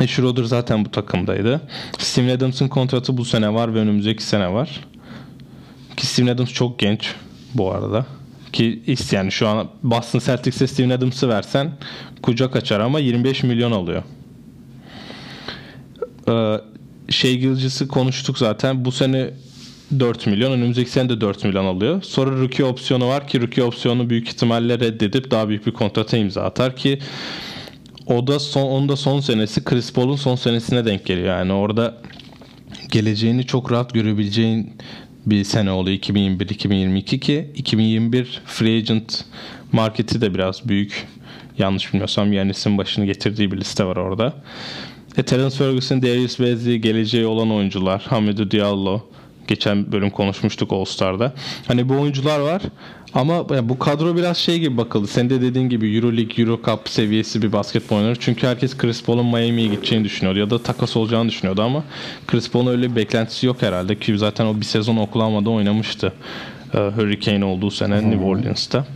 [0.00, 1.60] E, Schroeder zaten bu takımdaydı.
[1.98, 4.80] Steven Adams'ın kontratı bu sene var ve önümüzdeki sene var.
[5.96, 7.14] Ki Steven Adams çok genç
[7.54, 8.06] bu arada.
[8.52, 11.72] Ki yani şu an Boston Celtics'e Steven Adams'ı versen
[12.22, 14.02] kucak açar ama 25 milyon alıyor.
[16.28, 16.60] Ee,
[17.08, 18.84] şey Gilgis'i konuştuk zaten.
[18.84, 19.30] Bu sene
[20.00, 20.52] 4 milyon.
[20.52, 22.02] Önümüzdeki sene de 4 milyon alıyor.
[22.02, 26.42] Sonra rookie opsiyonu var ki rookie opsiyonu büyük ihtimalle reddedip daha büyük bir kontrata imza
[26.42, 26.98] atar ki
[28.06, 31.28] o da son onun da son senesi Chris Paul'un son senesine denk geliyor.
[31.28, 31.94] Yani orada
[32.90, 34.72] geleceğini çok rahat görebileceğin
[35.26, 39.24] bir sene oluyor 2021-2022 ki 2021 free agent
[39.72, 41.06] marketi de biraz büyük.
[41.58, 44.34] Yanlış bilmiyorsam Yanis'in başını getirdiği bir liste var orada.
[45.16, 48.02] E, Terence Ferguson, Darius Bazley geleceği olan oyuncular.
[48.02, 49.02] Hamidou Diallo.
[49.48, 51.32] Geçen bölüm konuşmuştuk All Star'da.
[51.68, 52.62] Hani bu oyuncular var.
[53.14, 55.06] Ama bu kadro biraz şey gibi bakıldı.
[55.06, 58.16] Sen de dediğin gibi Euroleague, Eurocup seviyesi bir basketbol oynar.
[58.20, 61.84] Çünkü herkes Chris Paul'un Miami'ye gideceğini düşünüyordu ya da takas olacağını düşünüyordu ama
[62.26, 66.12] Chris Paul'un öyle bir beklentisi yok herhalde ki zaten o bir sezon Oklahoma'da oynamıştı.
[66.74, 68.10] Ee, Hurricane olduğu sene hmm.
[68.10, 68.86] New Orleans'ta.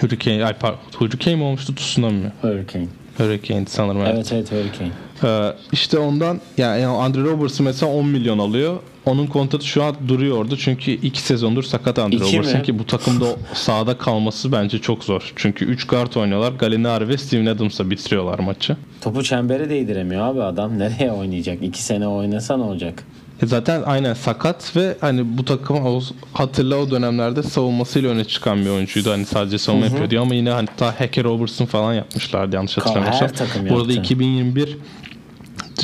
[0.00, 2.32] Hurricane, ay pardon, Hurricane mi olmuştu Tsunami mi?
[2.42, 2.86] Hurricane.
[3.18, 4.00] Hurricane sanırım.
[4.00, 4.92] Evet evet, evet Hurricane.
[5.24, 8.76] Ee, işte ondan yani Andre Robertson mesela 10 milyon alıyor.
[9.06, 13.98] Onun kontratı şu an duruyordu çünkü iki sezondur sakat Andre Robertson ki bu takımda sahada
[13.98, 15.32] kalması bence çok zor.
[15.36, 16.52] Çünkü 3 guard oynuyorlar.
[16.52, 18.76] Gallinari ve Steven Adams'la bitiriyorlar maçı.
[19.00, 20.78] Topu çembere değdiremiyor abi adam.
[20.78, 21.62] Nereye oynayacak?
[21.62, 23.04] 2 sene oynasa ne olacak?
[23.46, 26.02] Zaten aynen sakat ve hani bu takım
[26.32, 29.10] hatırla o dönemlerde savunmasıyla öne çıkan bir oyuncuydu.
[29.10, 33.28] Hani sadece savunma yapıyor diye ama yine hani ta Hacker Robertson falan yapmışlardı yanlış hatırlamıyorsam.
[33.68, 34.78] Burada 2021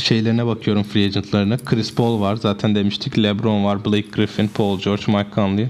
[0.02, 1.56] şeylerine bakıyorum free agentlarına.
[1.56, 2.36] Chris Paul var.
[2.36, 3.18] Zaten demiştik.
[3.18, 3.84] LeBron var.
[3.84, 5.66] Blake Griffin, Paul George, Mike Conley.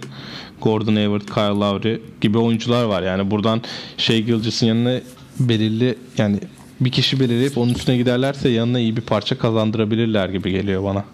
[0.63, 3.03] Gordon Hayward, Kyle Lowry gibi oyuncular var.
[3.03, 3.63] Yani buradan
[3.97, 5.01] şey Gilgis'in yanına
[5.41, 6.41] belirli yani
[6.81, 11.05] bir kişi belirleyip onun üstüne giderlerse yanına iyi bir parça kazandırabilirler gibi geliyor bana.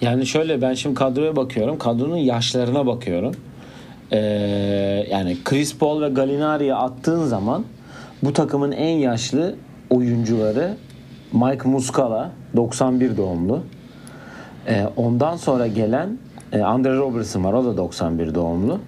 [0.00, 1.78] Yani şöyle ben şimdi kadroya bakıyorum.
[1.78, 3.34] Kadronun yaşlarına bakıyorum.
[4.12, 4.18] Ee,
[5.10, 7.64] yani Chris Paul ve Gallinari'yi attığın zaman
[8.22, 9.54] bu takımın en yaşlı
[9.90, 10.76] oyuncuları
[11.32, 13.62] Mike Muscala 91 doğumlu.
[14.68, 16.18] Ee, ondan sonra gelen
[16.52, 17.52] e, Andre Robertson var.
[17.52, 18.80] O da 91 doğumlu.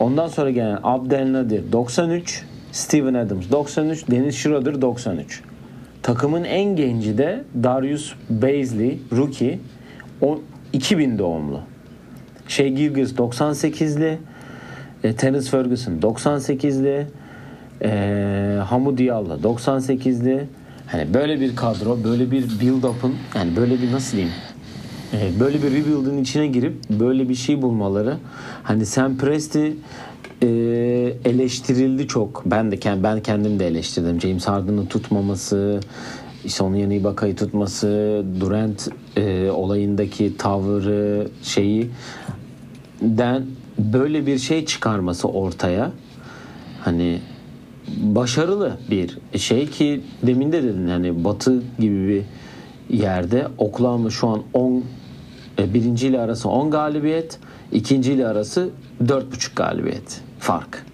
[0.00, 5.42] Ondan sonra gelen Abdel Nadir 93, Steven Adams 93, Dennis Schroeder 93.
[6.08, 9.58] Takımın en genci de Darius Bazley, rookie.
[10.20, 10.40] O
[10.72, 11.60] 2000 doğumlu.
[12.48, 14.18] Şey Gilgis 98'li.
[15.04, 17.06] E, Terence Ferguson 98'li.
[17.82, 20.46] E, Hamu Diallo 98'li.
[20.86, 24.34] Hani böyle bir kadro, böyle bir build-up'ın yani böyle bir nasıl diyeyim?
[25.12, 28.16] E, böyle bir rebuild'in içine girip böyle bir şey bulmaları.
[28.62, 29.76] Hani Sam Presti
[30.42, 30.46] e,
[31.24, 32.42] eleştirildi çok.
[32.46, 34.20] Ben de ben kendim de eleştirdim.
[34.20, 35.80] James Harden'ı tutmaması,
[36.44, 41.90] işte onun Ibaka'yı tutması, Durant e, olayındaki tavrı şeyi
[43.00, 43.46] den
[43.78, 45.92] böyle bir şey çıkarması ortaya.
[46.80, 47.20] Hani
[47.96, 54.42] başarılı bir şey ki demin de dedin hani Batı gibi bir yerde Oklahoma şu an
[54.52, 54.84] 10
[55.58, 57.38] e, birinci ile arası 10 galibiyet,
[57.72, 58.70] ikinci ile arası
[59.04, 60.84] 4,5 galibiyet fark.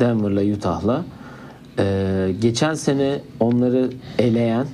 [0.00, 1.04] Denver'la Utah'la.
[1.78, 4.66] Ee, geçen sene onları eleyen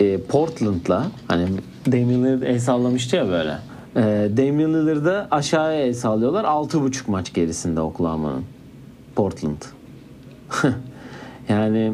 [0.00, 1.46] e, Portland'la hani
[1.86, 3.58] Damian Lillard el sallamıştı ya böyle.
[3.96, 6.44] E, Damian Lillard'ı aşağıya el sallıyorlar.
[6.44, 8.44] 6,5 maç gerisinde Oklahoma'nın.
[9.14, 9.62] Portland.
[11.48, 11.92] yani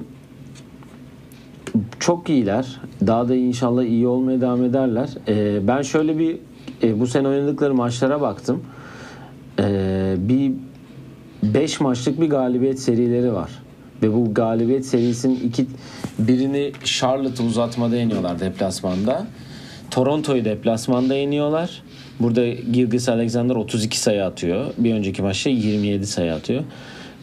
[2.00, 2.80] çok iyiler.
[3.06, 5.10] Daha da inşallah iyi olmaya devam ederler.
[5.28, 6.38] Ee, ben şöyle bir
[6.82, 8.62] e, bu sene oynadıkları maçlara baktım.
[9.58, 10.52] Ee, bir
[11.42, 13.50] 5 maçlık bir galibiyet serileri var.
[14.02, 15.66] Ve bu galibiyet serisinin iki
[16.18, 19.26] birini Charlotte'ı uzatmada yeniyorlar deplasmanda.
[19.90, 21.82] Toronto'yu deplasmanda yeniyorlar.
[22.20, 24.74] Burada Gilgis Alexander 32 sayı atıyor.
[24.78, 26.64] Bir önceki maçta 27 sayı atıyor.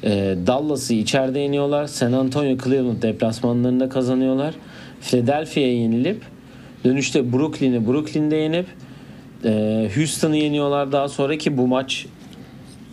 [0.03, 1.87] E, Dallas'ı içeride yeniyorlar.
[1.87, 4.53] San Antonio Cleveland deplasmanlarında kazanıyorlar.
[5.01, 6.21] Philadelphia'ya yenilip
[6.83, 8.65] dönüşte Brooklyn'i Brooklyn'de yenip
[9.45, 12.05] e, Houston'ı yeniyorlar daha sonra ki bu maç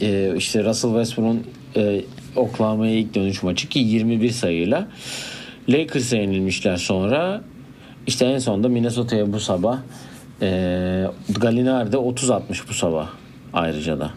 [0.01, 2.05] e, işte Russell Westbrook'un e,
[2.37, 4.89] Oklahoma'ya ilk dönüş maçı ki 21 sayıyla.
[5.69, 7.43] Lakers'a yenilmişler sonra.
[8.07, 9.79] İşte en sonunda Minnesota'ya bu sabah
[10.43, 11.05] e,
[11.39, 13.09] Gallinari'de 30 atmış bu sabah
[13.53, 14.11] ayrıca da.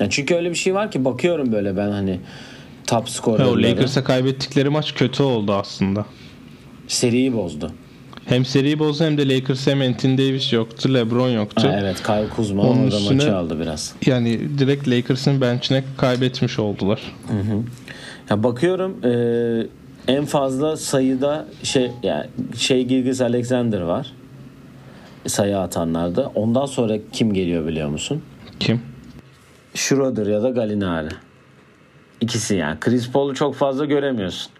[0.00, 2.20] Yani çünkü öyle bir şey var ki bakıyorum böyle ben hani
[2.86, 3.70] top skorerlere.
[3.70, 6.06] Lakers'a kaybettikleri maç kötü oldu aslında.
[6.88, 7.72] Seriyi bozdu.
[8.30, 11.68] Hem seriyi bozdu hem de Lakers hem Anthony Davis yoktu, LeBron yoktu.
[11.68, 13.92] Ha, evet Kyle Kuzma Onun orada üstüne- maçı aldı biraz.
[14.06, 17.00] Yani direkt Lakers'ın bench'ine kaybetmiş oldular.
[18.30, 22.26] Ya bakıyorum e, en fazla sayıda şey yani
[22.58, 24.12] şey Gilgis Alexander var.
[25.26, 26.32] Sayı atanlarda.
[26.34, 28.22] Ondan sonra kim geliyor biliyor musun?
[28.60, 28.80] Kim?
[29.74, 31.08] Schroeder ya da Gallinari.
[32.20, 32.80] İkisi yani.
[32.80, 34.52] Chris Paul'u çok fazla göremiyorsun.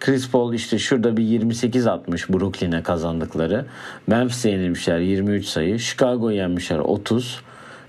[0.00, 3.66] Chris Paul işte şurada bir 28 atmış Brooklyn'e kazandıkları.
[4.06, 5.78] Memphis'e yenilmişler 23 sayı.
[5.78, 7.40] Chicago'yu yenmişler 30.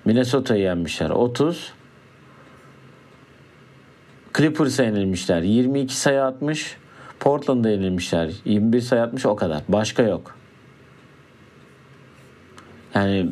[0.06, 1.71] Minnesota'yı yenmişler 30.
[4.38, 6.78] Clippers'a yenilmişler 22 sayı atmış.
[7.19, 9.62] Portland'a yenilmişler 21 sayı atmış o kadar.
[9.69, 10.36] Başka yok.
[12.95, 13.30] Yani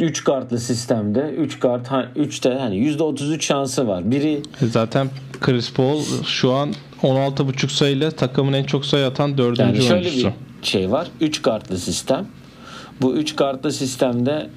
[0.00, 4.10] 3 kartlı sistemde 3 kart 3'te hani %33 şansı var.
[4.10, 5.08] Biri E Zaten
[5.40, 10.32] Chris Paul şu an 16.5 sayıyla takımın en çok sayı atan dördüncü Yani şöyle oyuncusu.
[10.62, 11.08] bir şey var.
[11.20, 12.26] 3 kartlı sistem.
[13.02, 14.50] Bu 3 kartlı sistemde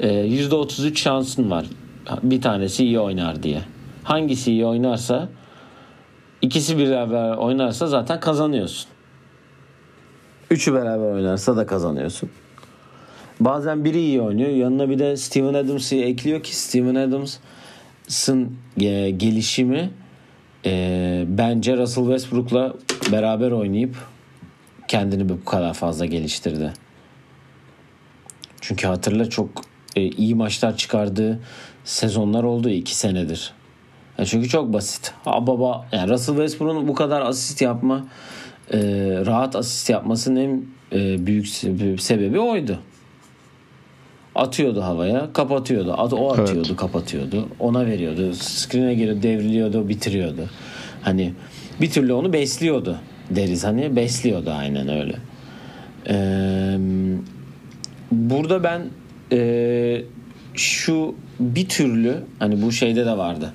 [0.00, 1.66] e, %33 şansın var.
[2.22, 3.62] Bir tanesi iyi oynar diye.
[4.04, 5.28] Hangisi iyi oynarsa
[6.42, 8.86] ikisi beraber oynarsa zaten kazanıyorsun.
[10.50, 12.30] Üçü beraber oynarsa da kazanıyorsun.
[13.40, 14.50] Bazen biri iyi oynuyor.
[14.50, 19.90] Yanına bir de Steven Adams'ı ekliyor ki Steven Adams'ın e, gelişimi
[20.64, 22.74] e, bence Russell Westbrook'la
[23.12, 23.96] beraber oynayıp
[24.88, 26.72] kendini bu kadar fazla geliştirdi.
[28.60, 29.48] Çünkü hatırla çok
[29.96, 31.40] e, iyi maçlar çıkardığı
[31.84, 33.52] sezonlar oldu iki senedir.
[34.18, 35.12] Ya çünkü çok basit.
[35.24, 38.06] Ha baba yani Russell Westbrook'un bu kadar asist yapma
[38.72, 38.78] e,
[39.26, 40.64] rahat asist yapmasının en
[40.98, 42.78] e, büyük se- sebebi oydu.
[44.34, 45.92] Atıyordu havaya, kapatıyordu.
[45.92, 46.76] At- O atıyordu, Evet.
[46.76, 47.48] kapatıyordu.
[47.60, 48.34] Ona veriyordu.
[48.34, 50.48] Screen'e girip devriliyordu, bitiriyordu.
[51.02, 51.32] Hani
[51.80, 52.98] bir türlü onu besliyordu
[53.30, 53.64] deriz.
[53.64, 55.14] Hani besliyordu aynen öyle.
[56.08, 56.78] Eee
[58.12, 58.82] burada ben
[59.32, 60.02] e,
[60.54, 63.52] şu bir türlü hani bu şeyde de vardı.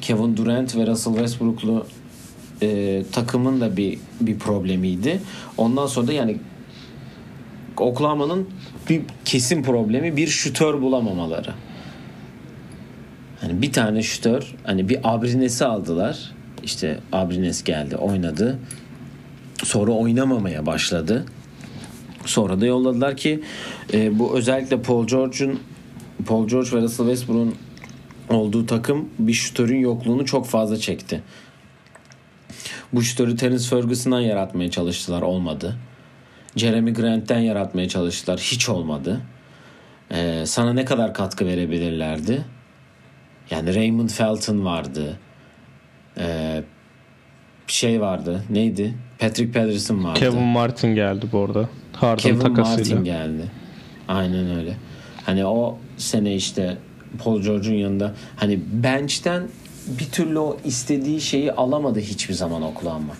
[0.00, 1.86] Kevin Durant ve Russell Westbrook'lu
[2.62, 5.20] e, takımın da bir bir problemiydi.
[5.58, 6.36] Ondan sonra da yani
[7.76, 8.48] Oklahoma'nın
[8.88, 11.54] bir kesin problemi bir şütör bulamamaları.
[13.40, 16.32] Hani bir tane şütör hani bir Abrines'i aldılar.
[16.62, 18.58] İşte Abrines geldi oynadı.
[19.64, 21.24] Sonra oynamamaya başladı.
[22.26, 23.40] Sonra da yolladılar ki
[23.92, 25.60] e, bu özellikle Paul George'un
[26.26, 27.54] Paul George ve Russell Westbrook'un
[28.28, 31.22] olduğu takım bir şütörün yokluğunu çok fazla çekti.
[32.92, 35.76] Bu şütörü Terence Ferguson'dan yaratmaya çalıştılar olmadı.
[36.56, 39.20] Jeremy Grant'ten yaratmaya çalıştılar hiç olmadı.
[40.10, 42.44] E, sana ne kadar katkı verebilirlerdi?
[43.50, 45.18] Yani Raymond Felton vardı.
[46.18, 46.62] E,
[47.66, 48.44] şey vardı.
[48.50, 48.94] Neydi?
[49.18, 50.18] Patrick Patterson vardı.
[50.18, 51.68] Kevin Martin geldi bu arada.
[51.92, 52.74] Harden Kevin takasıyla.
[52.74, 53.50] Martin geldi.
[54.08, 54.76] Aynen öyle.
[55.26, 56.76] Hani o sene işte
[57.24, 59.42] Paul George'un yanında hani bench'ten
[59.86, 63.14] bir türlü o istediği şeyi alamadı hiçbir zaman Oklahoma.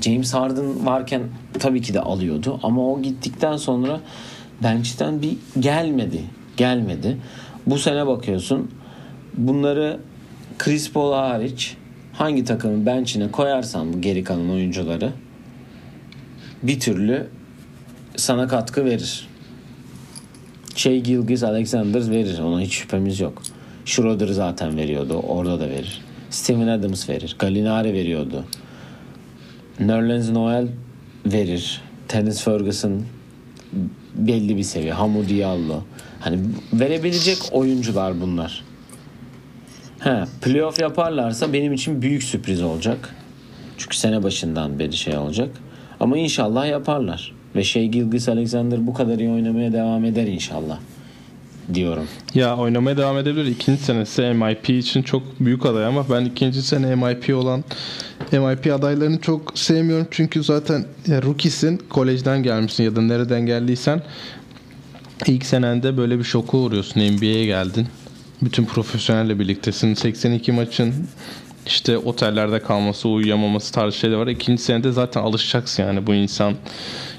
[0.00, 1.22] James Harden varken
[1.58, 4.00] tabii ki de alıyordu ama o gittikten sonra
[4.62, 6.20] bench'ten bir gelmedi.
[6.56, 7.16] Gelmedi.
[7.66, 8.70] Bu sene bakıyorsun
[9.34, 10.00] bunları
[10.58, 11.76] Chris Paul hariç
[12.12, 15.12] hangi takımın bench'ine koyarsan geri kalan oyuncuları
[16.62, 17.26] bir türlü
[18.16, 19.28] sana katkı verir.
[20.74, 22.38] Şey Gilgis Alexander verir.
[22.38, 23.42] Ona hiç şüphemiz yok.
[23.84, 25.14] Schroeder zaten veriyordu.
[25.14, 26.00] Orada da verir.
[26.30, 27.36] Steven Adams verir.
[27.38, 28.44] Gallinari veriyordu.
[29.80, 30.68] Nerlens Noel
[31.26, 31.80] verir.
[32.08, 33.02] Terence Ferguson
[34.14, 34.92] belli bir seviye.
[34.92, 35.82] Hamu Diallo.
[36.20, 36.38] Hani
[36.72, 38.64] verebilecek oyuncular bunlar.
[39.98, 43.14] He, playoff yaparlarsa benim için büyük sürpriz olacak.
[43.78, 45.50] Çünkü sene başından beri şey olacak.
[46.00, 47.32] Ama inşallah yaparlar.
[47.56, 50.78] Ve şey Gilgis Alexander bu kadar iyi oynamaya devam eder inşallah.
[51.74, 52.08] Diyorum.
[52.34, 53.46] Ya oynamaya devam edebilir.
[53.46, 57.64] İkinci senesi MIP için çok büyük aday ama ben ikinci sene MIP olan
[58.32, 60.06] MIP adaylarını çok sevmiyorum.
[60.10, 64.02] Çünkü zaten rookie'sin, kolejden gelmişsin ya da nereden geldiysen
[65.26, 67.00] ilk senende böyle bir şoka uğruyorsun.
[67.00, 67.86] NBA'ye geldin.
[68.42, 69.94] Bütün profesyonelle birliktesin.
[69.94, 70.94] 82 maçın
[71.66, 74.26] işte otellerde kalması, uyuyamaması tarzı şeyler var.
[74.26, 76.54] İkinci senede zaten alışacaksın yani bu insan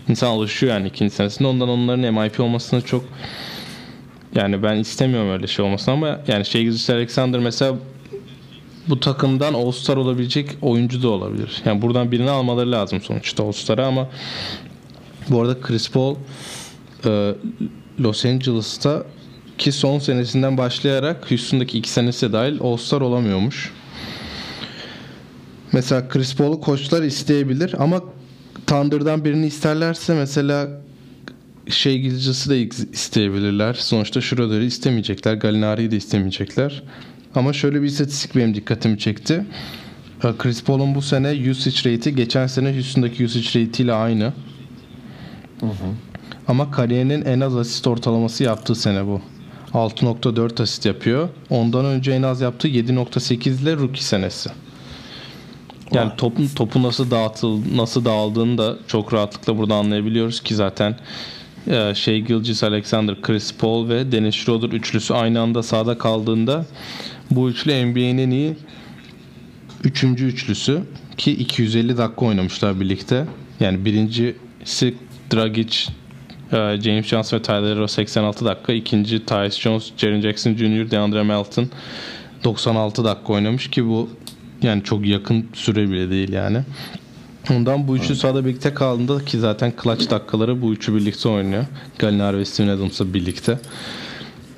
[0.09, 1.47] insan alışıyor yani ikinci senesinde.
[1.47, 3.05] Ondan onların MIP olmasını çok
[4.35, 7.75] yani ben istemiyorum öyle şey olmasını ama yani şey Alexander mesela
[8.87, 11.61] bu takımdan All-Star olabilecek oyuncu da olabilir.
[11.65, 14.09] Yani buradan birini almaları lazım sonuçta All-Star'a ama
[15.29, 16.15] bu arada Chris Paul
[17.05, 17.33] e,
[17.99, 19.03] Los Angeles'ta
[19.57, 23.71] ki son senesinden başlayarak Houston'daki iki senesi dahil All-Star olamıyormuş.
[25.71, 28.01] Mesela Chris Paul'u koçlar isteyebilir ama
[28.67, 30.81] Thunder'dan birini isterlerse mesela
[31.69, 33.73] şey Gilgis'i de isteyebilirler.
[33.73, 35.33] Sonuçta Schroeder'i istemeyecekler.
[35.33, 36.83] Gallinari'yi de istemeyecekler.
[37.35, 39.45] Ama şöyle bir istatistik benim dikkatimi çekti.
[40.23, 44.33] Ee, Chris Paul'un bu sene usage rate'i geçen sene Houston'daki usage rate ile aynı.
[45.59, 45.71] Hı hı.
[46.47, 49.21] Ama kariyerinin en az asist ortalaması yaptığı sene bu.
[49.73, 51.29] 6.4 asist yapıyor.
[51.49, 54.49] Ondan önce en az yaptığı 7.8 ile rookie senesi.
[55.91, 60.95] Yani topun topu nasıl dağıtıl nasıl dağıldığını da çok rahatlıkla burada anlayabiliyoruz ki zaten
[61.67, 66.65] e, şey Gilgis Alexander, Chris Paul ve Dennis Schroeder üçlüsü aynı anda sahada kaldığında
[67.31, 68.55] bu üçlü NBA'nin en iyi
[69.83, 70.81] üçüncü üçlüsü
[71.17, 73.25] ki 250 dakika oynamışlar birlikte.
[73.59, 74.95] Yani birincisi
[75.33, 75.77] Dragic,
[76.51, 78.73] e, James Johnson ve Tyler Hero 86 dakika.
[78.73, 81.69] ikinci Tyus Jones, Jaren Jackson Jr., DeAndre Melton
[82.43, 84.09] 96 dakika oynamış ki bu
[84.61, 86.63] yani çok yakın süre bile değil yani.
[87.49, 91.65] Ondan bu üçlü sahada birlikte kaldığında ki zaten clutch dakikaları bu üçü birlikte oynuyor.
[91.99, 93.59] Gallinari ve Steven Adams'la birlikte.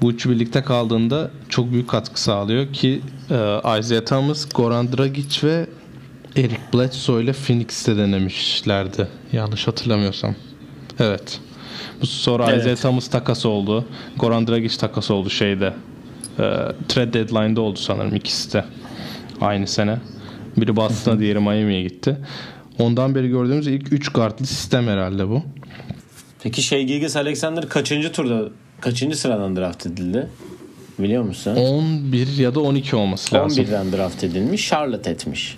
[0.02, 5.68] Bu üçü birlikte kaldığında çok büyük katkı sağlıyor ki e, Isaiah Thomas, Goran Dragic ve
[6.36, 9.08] Eric Bledsoe ile Phoenix'te denemişlerdi.
[9.34, 10.36] Yanlış hatırlamıyorsam.
[11.00, 11.40] Evet.
[12.02, 12.60] Bu sonra evet.
[12.60, 13.86] Isaiah Thomas takası oldu.
[14.18, 15.74] Goran Dragic takası oldu şeyde.
[16.40, 16.44] E,
[16.88, 18.66] trade deadline'da oldu sanırım ikisi de.
[19.42, 19.98] Aynı sene.
[20.58, 22.18] Biri Boston'a diğeri Miami'ye gitti.
[22.80, 25.44] Ondan beri gördüğümüz ilk 3 guardlı sistem herhalde bu.
[26.44, 28.50] Peki şey Gilgis Alexander kaçıncı turda
[28.82, 30.30] kaçıncı sıradan draft edildi?
[31.00, 31.56] Biliyor musun?
[31.56, 33.64] 11 ya da 12 olması lazım.
[33.64, 34.70] 11'den draft edilmiş.
[34.70, 35.58] Charlotte etmiş.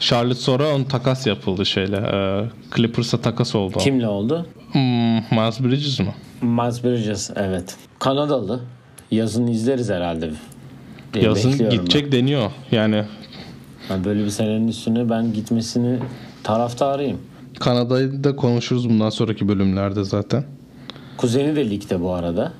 [0.00, 1.96] Charlotte sonra on takas yapıldı şeyle.
[1.96, 2.44] E,
[2.76, 3.78] Clippers'a takas oldu.
[3.78, 4.46] Kimle oldu?
[4.72, 6.14] Hmm, Miles Bridges mi?
[6.42, 7.76] Miles Bridges evet.
[7.98, 8.60] Kanadalı.
[9.10, 10.30] Yazın izleriz herhalde.
[11.14, 12.12] Yazın gidecek ben.
[12.12, 12.50] deniyor.
[12.72, 13.04] Yani
[13.90, 15.98] yani böyle bir senenin üstüne ben gitmesini
[16.42, 17.18] taraftarıyım.
[17.60, 20.44] Kanada'yı da konuşuruz bundan sonraki bölümlerde zaten.
[21.16, 22.52] Kuzeni de ligde bu arada.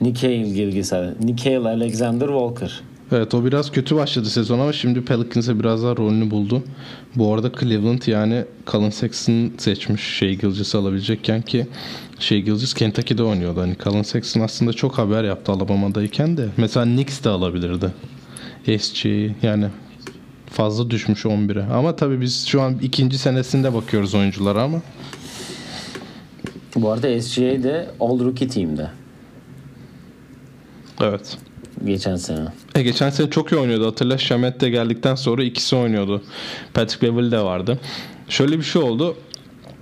[0.00, 1.14] Nikail Gilgisel.
[1.24, 2.82] Nikail Alexander Walker.
[3.12, 6.62] Evet o biraz kötü başladı sezon ama şimdi Pelicans'e biraz daha rolünü buldu.
[7.16, 11.66] Bu arada Cleveland yani Colin Sexton seçmiş şey Gilgis alabilecekken ki
[12.18, 13.60] şey Gilgis Kentucky'de oynuyordu.
[13.60, 16.48] Hani Colin Sexton aslında çok haber yaptı Alabama'dayken de.
[16.56, 17.92] Mesela Knicks de alabilirdi.
[18.78, 19.06] SG
[19.42, 19.66] yani
[20.56, 21.72] fazla düşmüş 11'e.
[21.72, 24.82] Ama tabii biz şu an ikinci senesinde bakıyoruz oyunculara ama.
[26.76, 28.90] Bu arada SGA de All Rookie Team'de.
[31.00, 31.38] Evet.
[31.84, 32.40] Geçen sene.
[32.74, 33.86] E, geçen sene çok iyi oynuyordu.
[33.86, 36.22] Hatırla Şamet de geldikten sonra ikisi oynuyordu.
[36.74, 37.78] Patrick Beverly de vardı.
[38.28, 39.16] Şöyle bir şey oldu.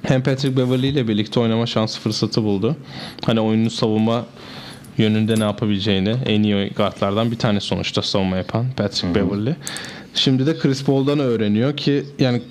[0.02, 2.76] Hem Patrick Beverly ile birlikte oynama şansı fırsatı buldu.
[3.24, 4.26] Hani oyunun savunma
[4.98, 9.14] yönünde ne yapabileceğini en iyi guardlardan bir tane sonuçta savunma yapan Patrick Hı-hı.
[9.14, 9.56] Beverly.
[10.14, 12.42] Şimdi de Chris Paul'dan öğreniyor ki yani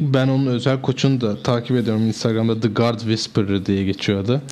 [0.00, 4.42] ben onun özel koçunu da takip ediyorum Instagram'da The Guard Whisperer diye geçiyor adı.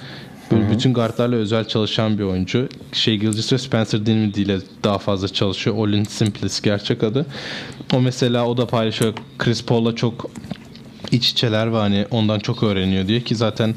[0.50, 2.68] Böyle bütün guardlarla özel çalışan bir oyuncu.
[2.92, 5.76] Şey Gilgis ve Spencer Dinwiddie ile daha fazla çalışıyor.
[5.76, 7.26] Olin Simplis gerçek adı.
[7.94, 9.14] O mesela o da paylaşıyor.
[9.38, 10.31] Chris Paul'la çok
[11.11, 13.74] iç içeler ve hani ondan çok öğreniyor diye ki zaten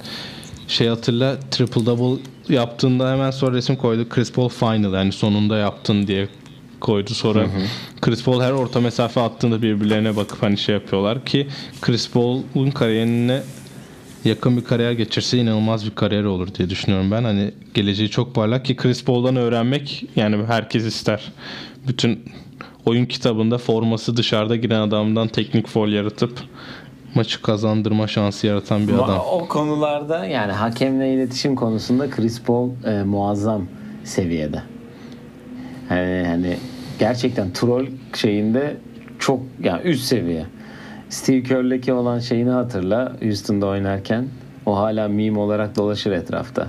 [0.67, 6.08] şey hatırla triple double yaptığında hemen sonra resim koydu Chris Paul final yani sonunda yaptın
[6.08, 6.28] diye
[6.86, 7.39] koydu sonra.
[7.39, 8.02] Hı hı.
[8.02, 11.48] Chris Paul her orta mesafe attığında birbirlerine bakıp hani şey yapıyorlar ki
[11.82, 13.41] Chris Paul'un kariyerine
[14.26, 17.24] yakın bir kariyer geçirse inanılmaz bir kariyer olur diye düşünüyorum ben.
[17.24, 21.32] Hani geleceği çok parlak ki Chris Paul'dan öğrenmek yani herkes ister.
[21.88, 22.19] Bütün
[22.86, 26.32] oyun kitabında forması dışarıda giren adamdan teknik foul yaratıp
[27.15, 29.21] maçı kazandırma şansı yaratan bir adam.
[29.32, 33.67] O konularda yani hakemle iletişim konusunda Chris Paul e, muazzam
[34.04, 34.62] seviyede.
[35.90, 36.58] Hani, hani
[37.00, 38.77] gerçekten troll şeyinde
[39.19, 40.46] çok yani üst seviye.
[41.10, 44.27] Steve Kerr'leki olan şeyini hatırla Houston'da oynarken.
[44.65, 46.67] O hala meme olarak dolaşır etrafta.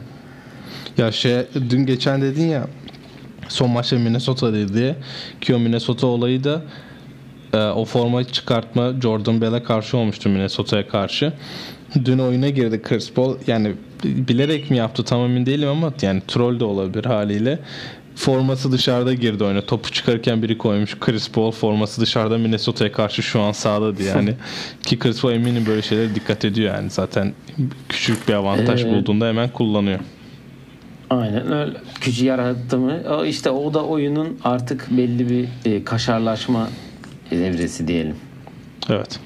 [0.99, 1.37] Ya şey
[1.71, 2.67] dün geçen dedin ya
[3.49, 4.97] son maçta Minnesota diye.
[5.41, 6.63] Ki o Minnesota olayı da
[7.53, 11.33] e, o formayı çıkartma Jordan Bell'e karşı olmuştu Minnesota'ya karşı.
[12.05, 13.37] Dün oyuna girdi Chris Paul.
[13.47, 13.73] Yani
[14.05, 17.59] bilerek mi yaptı tam emin değilim ama yani troll de olabilir haliyle
[18.17, 19.61] forması dışarıda girdi oyuna.
[19.61, 20.99] Topu çıkarken biri koymuş.
[21.01, 24.35] Chris Paul forması dışarıda Minnesota'ya karşı şu an sağladı yani.
[24.83, 26.91] Ki Chris Paul eminim böyle şeylere dikkat ediyor yani.
[26.91, 27.33] Zaten
[27.89, 30.01] küçük bir avantaj ee, bulduğunda hemen kullanıyor.
[31.11, 31.73] Aynen öyle.
[32.05, 33.03] Gücü yarattı mı?
[33.11, 36.69] O işte o da oyunun artık belli bir e, kaşarlaşma
[37.33, 38.17] evresi diyelim.
[38.91, 39.21] Evet.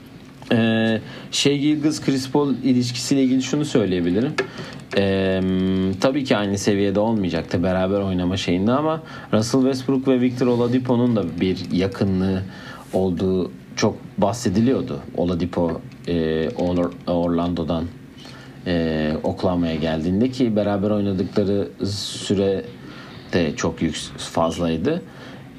[0.53, 4.32] Ee, şey Gilgis Chris Paul ilişkisiyle ilgili şunu söyleyebilirim.
[4.97, 5.41] Ee,
[6.01, 11.41] tabii ki aynı seviyede olmayacaktı beraber oynama şeyinde ama Russell Westbrook ve Victor Oladipo'nun da
[11.41, 12.43] bir yakınlığı
[12.93, 15.01] olduğu çok bahsediliyordu.
[15.16, 16.12] Oladipo e,
[16.49, 17.84] Or- Orlando'dan
[18.66, 22.64] e, Oklahoma'ya geldiğinde ki beraber oynadıkları süre
[23.32, 25.03] de çok yük fazlaydı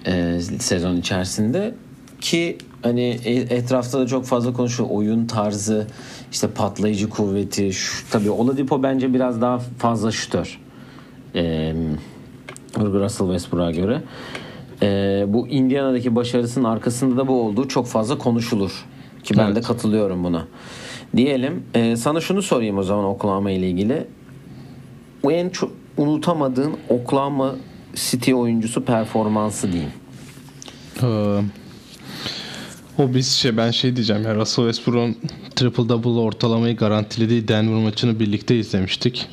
[0.07, 1.73] e, sezon içerisinde
[2.21, 4.89] ki hani e- etrafta da çok fazla konuşuyor.
[4.91, 5.87] Oyun tarzı
[6.31, 10.59] işte patlayıcı kuvveti şu, tabii Oladipo bence biraz daha fazla şütör.
[11.35, 11.73] E,
[12.77, 14.01] Russell Westbrook'a göre.
[14.81, 18.85] E, bu Indiana'daki başarısının arkasında da bu olduğu çok fazla konuşulur.
[19.23, 19.67] Ki ben de Evet.
[19.67, 20.47] katılıyorum buna.
[21.15, 24.07] Diyelim e, sana şunu sorayım o zaman Oklahoma ile ilgili.
[25.23, 27.55] Bu en çok unutamadığın Oklahoma
[27.95, 29.91] City oyuncusu performansı diyeyim.
[33.01, 35.15] O biz şey ben şey diyeceğim ya Russell Westbrook'un
[35.55, 39.27] triple double ortalamayı garantilediği Denver maçını birlikte izlemiştik.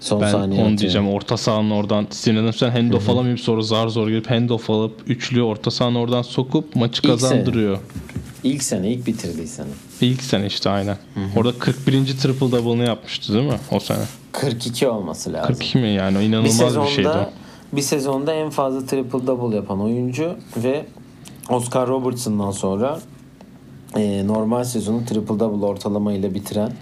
[0.00, 0.78] Son Ben saniye onu atıyor.
[0.80, 5.70] diyeceğim orta sahanın oradan sinirlenirsen handoff alamayıp sonra zar zor girip handoff alıp üçlü orta
[5.70, 7.78] sahanın oradan sokup maçı İlk kazandırıyor.
[8.44, 9.66] İlk sene ilk bitirdiği sene.
[10.00, 10.96] İlk sene işte aynen.
[11.36, 12.06] Orada 41.
[12.06, 14.04] triple double'ını yapmıştı değil mi o sene?
[14.32, 15.46] 42 olması lazım.
[15.54, 17.30] 42 mi yani o bir inanılmaz sezonda bir şeydi o.
[17.76, 20.86] bir sezonda en fazla triple double yapan oyuncu ve
[21.50, 23.00] Oscar Robertson'dan sonra
[23.96, 26.72] e, normal sezonu triple double ortalamayla bitiren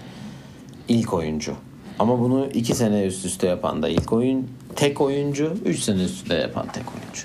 [0.88, 1.52] ilk oyuncu.
[1.98, 6.22] Ama bunu iki sene üst üste yapan da ilk oyun tek oyuncu, üç sene üst
[6.22, 7.22] üste yapan tek oyuncu.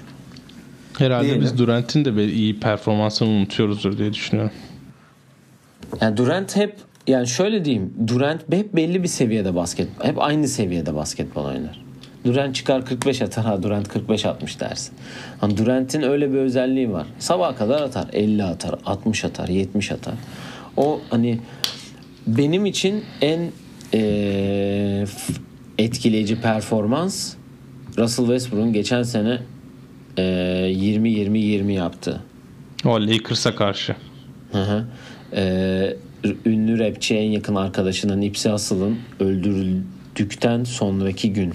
[0.98, 1.42] Herhalde Diyelim.
[1.42, 4.52] biz Durant'in de iyi performansını unutuyoruzdur diye düşünüyorum.
[6.02, 6.78] Yani Durant hep
[7.08, 11.83] yani şöyle diyeyim Durant hep belli bir seviyede basket hep aynı seviyede basketbol oynar.
[12.26, 14.94] Durant çıkar 45 atar ha Durant 45 atmış dersin.
[15.42, 17.08] Hani Durant'in öyle bir özelliği var.
[17.20, 20.14] Sabaha kadar atar 50 atar 60 atar 70 atar.
[20.78, 21.40] O hani
[22.28, 23.40] benim için en
[25.06, 25.34] f-
[25.78, 27.34] etkileyici performans
[27.98, 29.40] Russell Westbrook'un geçen sene
[30.18, 30.24] eee,
[30.74, 32.20] 20-20-20 yaptı.
[32.86, 33.96] O Lakers'a karşı.
[34.52, 34.86] Hı hı.
[35.36, 35.96] Ee,
[36.46, 41.54] ünlü rapçi en yakın arkadaşının Nipsey Hussle'ın öldürüldükten sonraki gün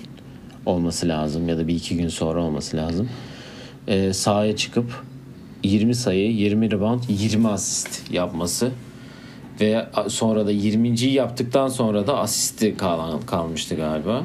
[0.69, 3.09] olması lazım ya da bir iki gün sonra olması lazım.
[3.89, 5.05] Ee, sahaya çıkıp
[5.63, 8.71] 20 sayı, 20 rebound, 20 asist yapması
[9.61, 11.01] ve sonra da 20.
[11.01, 14.25] yaptıktan sonra da asisti kalan, kalmıştı galiba.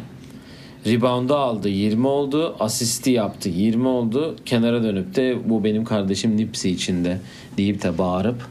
[0.85, 2.55] Rebound'u aldı 20 oldu.
[2.59, 4.35] Asisti yaptı 20 oldu.
[4.45, 7.19] Kenara dönüp de bu benim kardeşim Nipsey içinde
[7.57, 8.47] deyip de bağırıp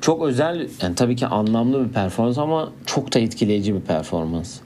[0.00, 4.60] çok özel yani tabii ki anlamlı bir performans ama çok da etkileyici bir performans.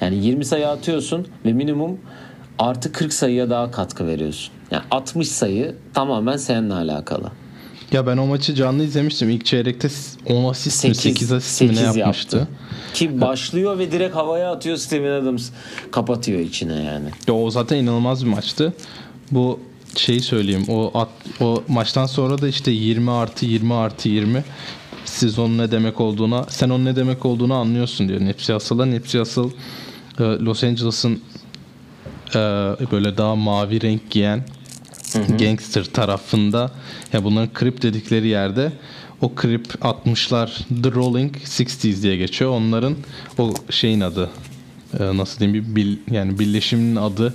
[0.00, 1.98] Yani 20 sayı atıyorsun ve minimum
[2.58, 4.52] artı 40 sayıya daha katkı veriyorsun.
[4.70, 7.30] Yani 60 sayı tamamen seninle alakalı.
[7.92, 9.30] Ya ben o maçı canlı izlemiştim.
[9.30, 9.88] İlk çeyrekte
[10.26, 12.36] 10 asist mi 8 asist mi ne yapmıştı.
[12.36, 12.52] yaptı.
[12.94, 15.50] Ki başlıyor ve direkt havaya atıyor Steven Adams
[15.90, 17.08] kapatıyor içine yani.
[17.28, 18.72] Ya o zaten inanılmaz bir maçtı.
[19.30, 19.60] Bu
[19.96, 20.64] şeyi söyleyeyim.
[20.68, 21.08] O at,
[21.40, 24.44] o maçtan sonra da işte 20 artı 20 artı 20
[25.04, 28.86] siz onun ne demek olduğuna sen onun ne demek olduğunu anlıyorsun diyor Nipsey Hussle'a.
[28.86, 29.42] Nipsey Hussle
[30.20, 31.20] Los Angeles'ın
[32.34, 32.38] e,
[32.92, 34.44] böyle daha mavi renk giyen
[35.38, 36.70] gangster tarafında
[37.12, 38.72] ya bunların krip dedikleri yerde
[39.20, 40.48] o krip 60'lar
[40.82, 42.50] The Rolling 60s diye geçiyor.
[42.50, 42.96] Onların
[43.38, 44.30] o şeyin adı
[45.00, 47.34] e, nasıl diyeyim bir bil, yani birleşimin adı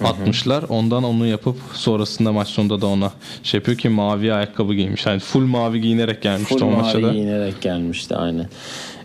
[0.00, 0.66] 60'lar.
[0.66, 5.06] Ondan onu yapıp sonrasında maç sonunda da ona şey yapıyor ki mavi ayakkabı giymiş.
[5.06, 7.12] Yani full mavi giyinerek gelmişti Full o maça mavi da.
[7.12, 8.48] giyinerek gelmişti aynen.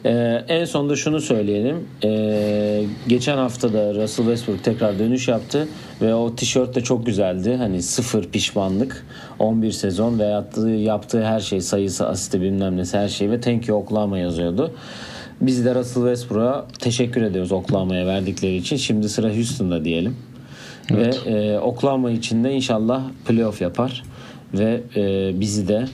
[0.05, 1.87] Ee, en sonunda şunu söyleyelim.
[2.03, 5.67] Ee, geçen hafta da Russell Westbrook tekrar dönüş yaptı
[6.01, 7.55] ve o tişört de çok güzeldi.
[7.55, 9.05] Hani sıfır pişmanlık.
[9.39, 13.67] 11 sezon ve yaptığı, yaptığı her şey sayısı, asisti bilmem nesi her şey ve thank
[13.67, 14.73] you Oklahoma yazıyordu.
[15.41, 18.77] Biz de Russell Westbrook'a teşekkür ediyoruz Oklahoma'ya verdikleri için.
[18.77, 20.15] Şimdi sıra Houston'da diyelim.
[20.97, 24.03] Ve e, Oklahoma için de inşallah playoff yapar
[24.53, 25.85] ve e, bizi de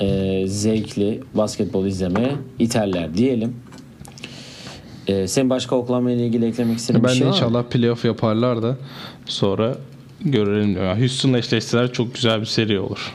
[0.00, 3.56] e, zevkli basketbol izlemeye iterler diyelim.
[5.06, 7.36] E, sen başka Oklahoma ile ilgili eklemek istediğin Ben bir şey de var mı?
[7.36, 8.76] inşallah playoff yaparlar da
[9.26, 9.76] sonra
[10.20, 10.76] görelim.
[10.76, 13.12] Yani Houston'la eşleşseler çok güzel bir seri olur.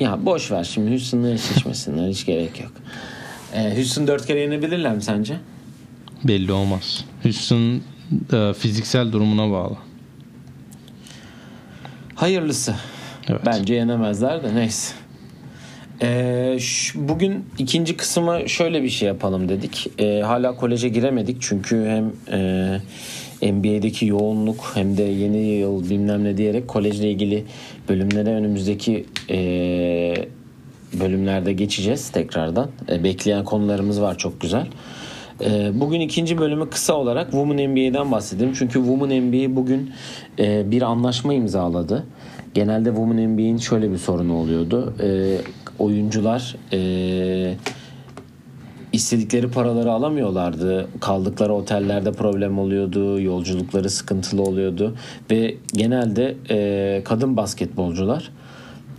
[0.00, 2.72] Ya boş ver şimdi Houston'la eşleşmesinler hiç gerek yok.
[3.54, 5.36] E, Houston dört kere yenebilirler mi sence?
[6.24, 7.04] Belli olmaz.
[7.22, 7.80] Houston
[8.32, 9.76] e, fiziksel durumuna bağlı.
[12.16, 12.74] Hayırlısı.
[13.28, 13.40] Evet.
[13.46, 14.94] Bence yenemezler de neyse.
[16.02, 19.86] Ee, ş- bugün ikinci kısma şöyle bir şey yapalım dedik.
[19.98, 22.12] Ee, hala koleje giremedik çünkü hem
[23.42, 27.44] e, NBA'deki yoğunluk hem de yeni yıl bilmem ne diyerek kolejle ilgili
[27.88, 29.36] bölümlere önümüzdeki e,
[31.00, 32.70] bölümlerde geçeceğiz tekrardan.
[32.90, 34.66] E, bekleyen konularımız var çok güzel.
[35.44, 38.52] E, bugün ikinci bölümü kısa olarak Women NBA'den bahsedelim.
[38.58, 39.90] Çünkü Women NBA bugün
[40.38, 42.06] e, bir anlaşma imzaladı.
[42.54, 44.94] Genelde Women NBA'in şöyle bir sorunu oluyordu.
[45.02, 45.38] E,
[45.78, 47.54] oyuncular e,
[48.92, 50.88] istedikleri paraları alamıyorlardı.
[51.00, 53.20] Kaldıkları otellerde problem oluyordu.
[53.20, 54.96] Yolculukları sıkıntılı oluyordu.
[55.30, 56.36] Ve genelde
[57.04, 58.30] kadın basketbolcular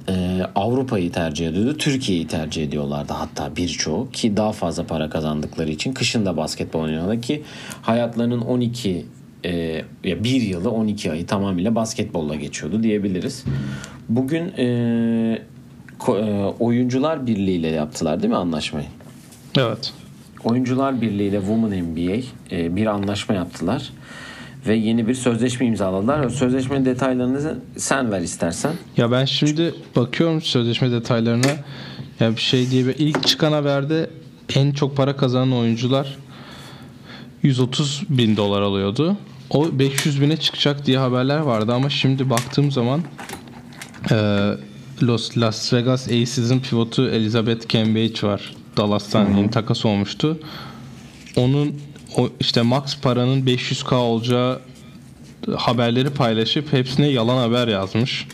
[0.10, 1.78] e, Avrupa'yı tercih ediyordu.
[1.78, 7.22] Türkiye'yi tercih ediyorlardı hatta birçoğu ki daha fazla para kazandıkları için kışın da basketbol oynuyorlar
[7.22, 7.44] ki
[7.82, 9.06] hayatlarının 12
[9.46, 9.52] e,
[10.04, 13.44] ya bir yılı 12 ayı tamamıyla basketbolla geçiyordu diyebiliriz.
[14.10, 14.66] Bugün e,
[16.00, 18.88] ko- e, oyuncular birliğiyle yaptılar değil mi anlaşmayı?
[19.58, 19.94] Evet.
[20.44, 23.90] Oyuncular Birliği ile Women NBA e, bir anlaşma yaptılar
[24.68, 26.26] ve yeni bir sözleşme imzaladılar.
[26.26, 28.74] O sözleşmenin detaylarını sen ver istersen.
[28.98, 31.52] Ya ben şimdi bakıyorum sözleşme detaylarına.
[32.20, 34.10] Ya bir şey diye ilk çıkan haberde
[34.56, 36.18] en çok para kazanan oyuncular
[37.44, 39.18] 130 bin dolar alıyordu.
[39.50, 43.02] O 500 bine çıkacak diye haberler vardı ama şimdi baktığım zaman
[44.12, 44.16] e,
[45.02, 48.56] Los, Las Vegas Aces'in pivotu Elizabeth Cambage var.
[48.78, 50.40] Dallas'tan yeni takas olmuştu.
[51.36, 51.76] Onun
[52.18, 54.60] o işte max paranın 500k olacağı
[55.56, 58.28] haberleri paylaşıp hepsine yalan haber yazmış.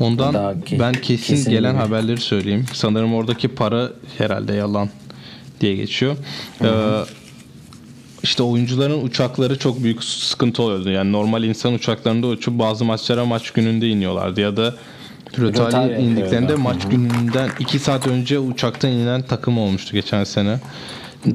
[0.00, 2.66] Ondan Daha ben kesin, kesin gelen haberleri söyleyeyim.
[2.72, 4.88] Sanırım oradaki para herhalde yalan
[5.60, 6.16] diye geçiyor.
[6.62, 6.68] Ee,
[8.22, 10.90] işte oyuncuların uçakları çok büyük sıkıntı oluyordu.
[10.90, 14.74] Yani normal insan uçaklarında uçup bazı maçlara maç gününde iniyorlardı ya da
[15.26, 15.98] yapıyorlar.
[15.98, 20.60] indiklerinde Hı maç gününden 2 saat önce uçaktan inen takım olmuştu geçen sene.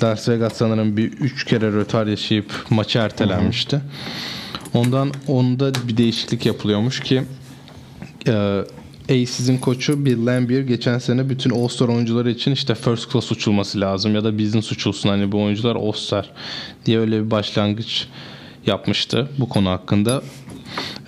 [0.03, 3.81] Las Vegas sanırım bir 3 kere rötar yaşayıp maçı ertelenmişti.
[4.73, 7.23] Ondan onda bir değişiklik yapılıyormuş ki
[8.27, 8.61] e,
[9.09, 14.15] Aces'in koçu Bill Lambier geçen sene bütün All-Star oyuncuları için işte first class uçulması lazım
[14.15, 16.31] ya da business uçulsun hani bu oyuncular All-Star
[16.85, 18.07] diye öyle bir başlangıç
[18.65, 20.21] yapmıştı bu konu hakkında.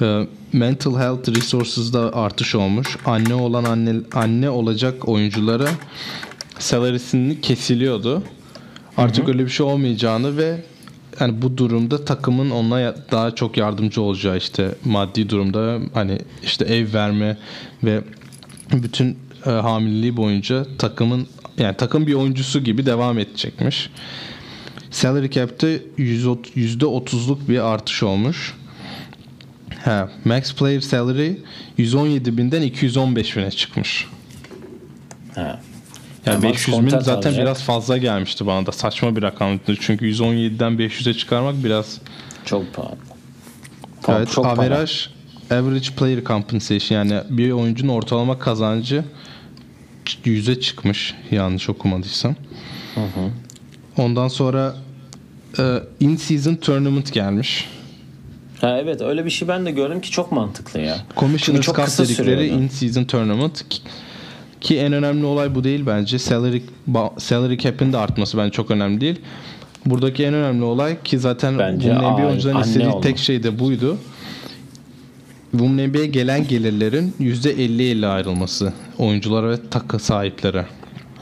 [0.01, 2.97] E, mental health resources'da artış olmuş.
[3.05, 5.69] Anne olan anne anne olacak oyunculara
[6.59, 8.23] salary'sini kesiliyordu.
[8.97, 10.57] Artık öyle bir şey olmayacağını ve
[11.19, 16.93] yani bu durumda takımın ona daha çok yardımcı olacağı işte maddi durumda hani işte ev
[16.93, 17.37] verme
[17.83, 18.01] ve
[18.73, 21.27] bütün e, hamileliği boyunca takımın
[21.57, 23.89] yani takım bir oyuncusu gibi devam edecekmiş.
[24.91, 28.57] Salary cap'te %30 %30'luk bir artış olmuş.
[29.85, 31.33] Ha, max player salary
[31.77, 34.07] 117 binden 215 bine çıkmış.
[35.35, 35.61] Ha.
[36.25, 37.37] Yani Max 500 bin zaten alacak.
[37.37, 38.71] biraz fazla gelmişti bana da.
[38.71, 39.75] Saçma bir rakamdı.
[39.79, 41.97] Çünkü 117'den 500'e çıkarmak biraz
[42.45, 42.95] Çok pahalı.
[44.03, 44.91] Pa- evet, çok average
[45.51, 49.03] average player compensation yani bir oyuncunun ortalama kazancı
[50.25, 52.35] 100'e çıkmış yanlış okumadıysam.
[53.97, 54.75] Ondan sonra
[55.59, 57.69] e, in season tournament gelmiş.
[58.61, 60.97] Ha, evet öyle bir şey ben de gördüm ki çok mantıklı ya.
[61.17, 63.65] Commissioner's çok Cup dedikleri in season tournament
[64.61, 66.19] ki, en önemli olay bu değil bence.
[66.19, 66.61] Salary
[67.17, 69.19] salary cap'in de artması bence çok önemli değil.
[69.85, 73.01] Buradaki en önemli olay ki zaten Bence NBA oyuncuların istediği olma.
[73.01, 73.97] tek şey de buydu.
[75.51, 80.65] Women NBA'ye gelen gelirlerin %50-50 ayrılması oyunculara ve takı sahiplere.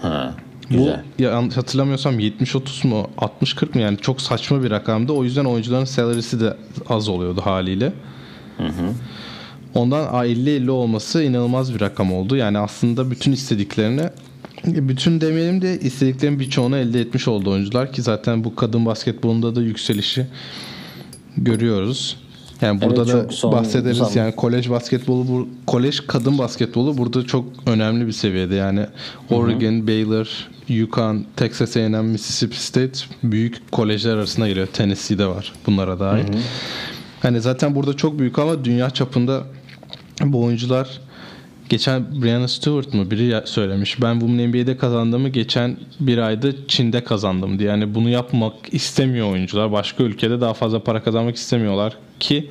[0.02, 0.34] Ha,
[0.72, 5.14] Bu ya, hatırlamıyorsam 70-30 mu 60-40 mı yani çok saçma bir rakamdı.
[5.14, 6.58] O yüzden oyuncuların salary'si de
[6.90, 7.94] az oluyordu haliyle.
[9.76, 12.36] Ondan a, 50-50 olması inanılmaz bir rakam oldu.
[12.36, 14.02] Yani aslında bütün istediklerini
[14.66, 19.62] bütün demeyelim de istediklerin birçoğunu elde etmiş oldu oyuncular ki zaten bu kadın basketbolunda da
[19.62, 20.28] yükselişi
[21.38, 22.18] görüyoruz.
[22.62, 24.12] Yani burada Evet, da son bahsederiz zaman.
[24.14, 28.56] yani kolej basketbolu bu kolej kadın basketbolu burada çok önemli bir seviyede.
[28.56, 28.86] Yani
[29.30, 30.48] Oregon, Baylor,
[30.84, 34.68] UConn, Texas A&M, Mississippi State büyük kolejler arasında giriyor.
[34.68, 36.24] Tennessee'de var bunlara dahil.
[37.22, 39.44] Hani zaten burada çok büyük ama dünya çapında
[40.26, 41.00] bu oyuncular
[41.70, 44.02] geçen Brianna Stewart mı biri söylemiş.
[44.02, 47.70] Ben Women NBA'de kazandığımı geçen bir ayda Çin'de kazandım diye.
[47.70, 49.72] Yani bunu yapmak istemiyor oyuncular.
[49.72, 52.50] Başka ülkede daha fazla para kazanmak istemiyorlar ki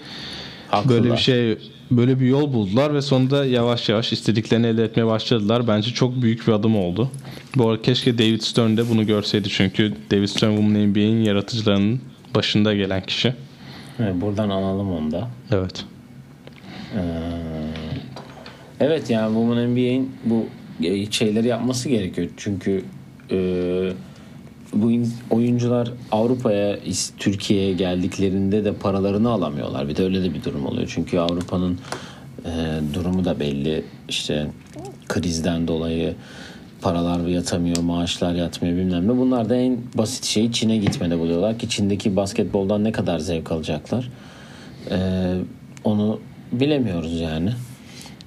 [0.71, 0.97] Haklılar.
[1.03, 1.59] böyle bir şey
[1.91, 5.69] böyle bir yol buldular ve sonunda yavaş yavaş istediklerini elde etmeye başladılar.
[5.69, 7.11] Bence çok büyük bir adım oldu.
[7.57, 12.01] Bu arada keşke David Stern de bunu görseydi çünkü David Stern Women NBA'in yaratıcılarının
[12.35, 13.35] başında gelen kişi.
[14.01, 15.29] Evet, buradan analım onu da.
[15.51, 15.85] Evet.
[16.95, 17.01] Ee,
[18.81, 20.47] evet yani Women NBA'in bu
[21.11, 22.29] şeyleri yapması gerekiyor.
[22.37, 22.85] Çünkü
[23.31, 23.37] e,
[24.73, 24.93] bu
[25.31, 26.79] oyuncular Avrupa'ya,
[27.19, 29.89] Türkiye'ye geldiklerinde de paralarını alamıyorlar.
[29.89, 30.93] Bir de öyle de bir durum oluyor.
[30.95, 31.79] Çünkü Avrupa'nın
[32.45, 32.51] e,
[32.95, 33.85] durumu da belli.
[34.09, 34.47] İşte
[35.09, 36.15] krizden dolayı
[36.81, 39.17] paralar yatamıyor, maaşlar yatmıyor bilmem ne.
[39.17, 44.11] Bunlar da en basit şeyi Çin'e gitmede buluyorlar ki Çin'deki basketboldan ne kadar zevk alacaklar.
[44.91, 45.35] Ee,
[45.85, 46.21] onu
[46.53, 47.51] bilemiyoruz yani.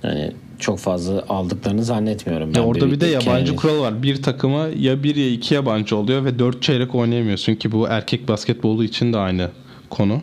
[0.04, 2.54] Yani çok fazla aldıklarını zannetmiyorum.
[2.56, 3.56] Ben ya orada bir, bir de yabancı kendi...
[3.56, 4.04] kural var.
[4.04, 8.28] Bir takıma ya bir ya iki yabancı oluyor ve dört çeyrek oynayamıyorsun ki bu erkek
[8.28, 9.50] basketbolu için de aynı
[9.90, 10.22] konu.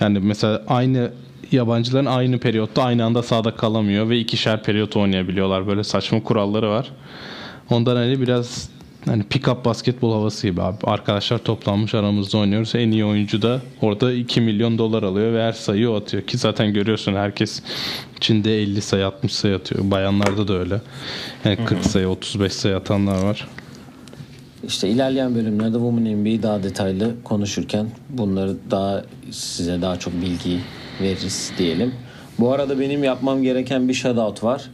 [0.00, 1.10] Yani mesela aynı
[1.52, 5.66] yabancıların aynı periyotta aynı anda sahada kalamıyor ve ikişer periyot oynayabiliyorlar.
[5.66, 6.90] Böyle saçma kuralları var.
[7.70, 8.68] Ondan hani biraz
[9.06, 10.76] hani pick-up basketbol havası gibi abi.
[10.84, 12.74] Arkadaşlar toplanmış aramızda oynuyoruz.
[12.74, 16.22] En iyi oyuncu da orada 2 milyon dolar alıyor ve her sayıyı o atıyor.
[16.22, 17.62] Ki zaten görüyorsun herkes
[18.20, 19.90] Çin'de 50 sayı 60 sayı atıyor.
[19.90, 20.80] Bayanlarda da öyle.
[21.44, 23.48] Yani 40 sayı 35 sayı atanlar var.
[24.66, 30.60] İşte ilerleyen bölümlerde Women NBA'yi daha detaylı konuşurken bunları daha size daha çok bilgi
[31.00, 31.94] veririz diyelim.
[32.38, 34.70] Bu arada benim yapmam gereken bir shoutout var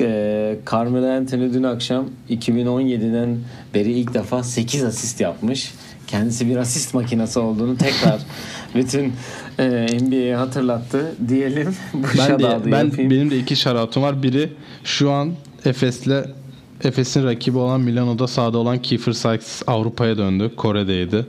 [0.00, 3.38] e, Carmelo Anthony dün akşam 2017'den
[3.74, 5.74] beri ilk defa 8 asist yapmış.
[6.06, 8.20] Kendisi bir asist makinesi olduğunu tekrar
[8.74, 9.12] bütün
[9.58, 11.74] e, NBA'ye hatırlattı diyelim.
[11.94, 13.10] Bu ben de, ben yapayım.
[13.10, 14.22] benim de iki şaratım var.
[14.22, 14.52] Biri
[14.84, 15.32] şu an
[15.64, 16.24] Efes'le
[16.84, 20.50] Efes'in rakibi olan Milano'da sahada olan Kiefer Sykes Avrupa'ya döndü.
[20.56, 21.26] Kore'deydi.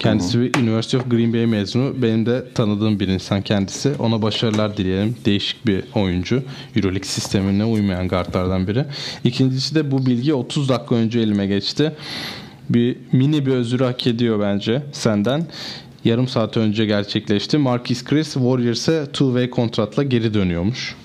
[0.00, 2.02] Kendisi bir University of Green Bay mezunu.
[2.02, 3.92] Benim de tanıdığım bir insan kendisi.
[3.98, 5.16] Ona başarılar dileyelim.
[5.24, 6.42] Değişik bir oyuncu.
[6.76, 8.84] Euroleague sistemine uymayan guardlardan biri.
[9.24, 11.92] İkincisi de bu bilgi 30 dakika önce elime geçti.
[12.70, 15.46] Bir mini bir özür hak ediyor bence senden.
[16.04, 17.58] Yarım saat önce gerçekleşti.
[17.58, 20.96] Marquis Chris Warriors'e two-way kontratla geri dönüyormuş.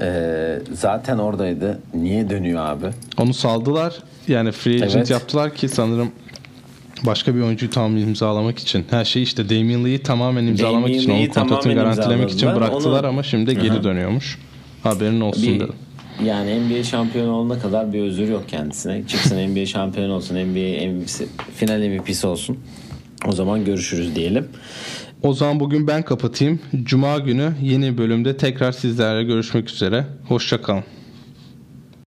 [0.00, 1.80] Ee, zaten oradaydı.
[1.94, 2.86] Niye dönüyor abi?
[3.18, 3.98] Onu saldılar.
[4.28, 5.10] Yani free agent evet.
[5.10, 6.12] yaptılar ki sanırım
[7.06, 8.84] başka bir oyuncuyu tam imzalamak için.
[8.90, 13.08] Her şey işte Damian Lee'yi tamamen imzalamak Damian için, onun kontratını garantilemek için bıraktılar onu...
[13.08, 13.62] ama şimdi Hı-hı.
[13.62, 14.38] geri dönüyormuş.
[14.82, 15.74] Haberin olsun bir, dedim.
[16.24, 19.06] Yani NBA şampiyonu olana kadar bir özür yok kendisine.
[19.06, 22.58] Çıksın NBA şampiyonu olsun, NBA MVP'si, final MVP'si olsun.
[23.26, 24.48] O zaman görüşürüz diyelim.
[25.22, 26.60] O zaman bugün ben kapatayım.
[26.82, 30.06] Cuma günü yeni bölümde tekrar sizlerle görüşmek üzere.
[30.28, 30.84] Hoşçakalın.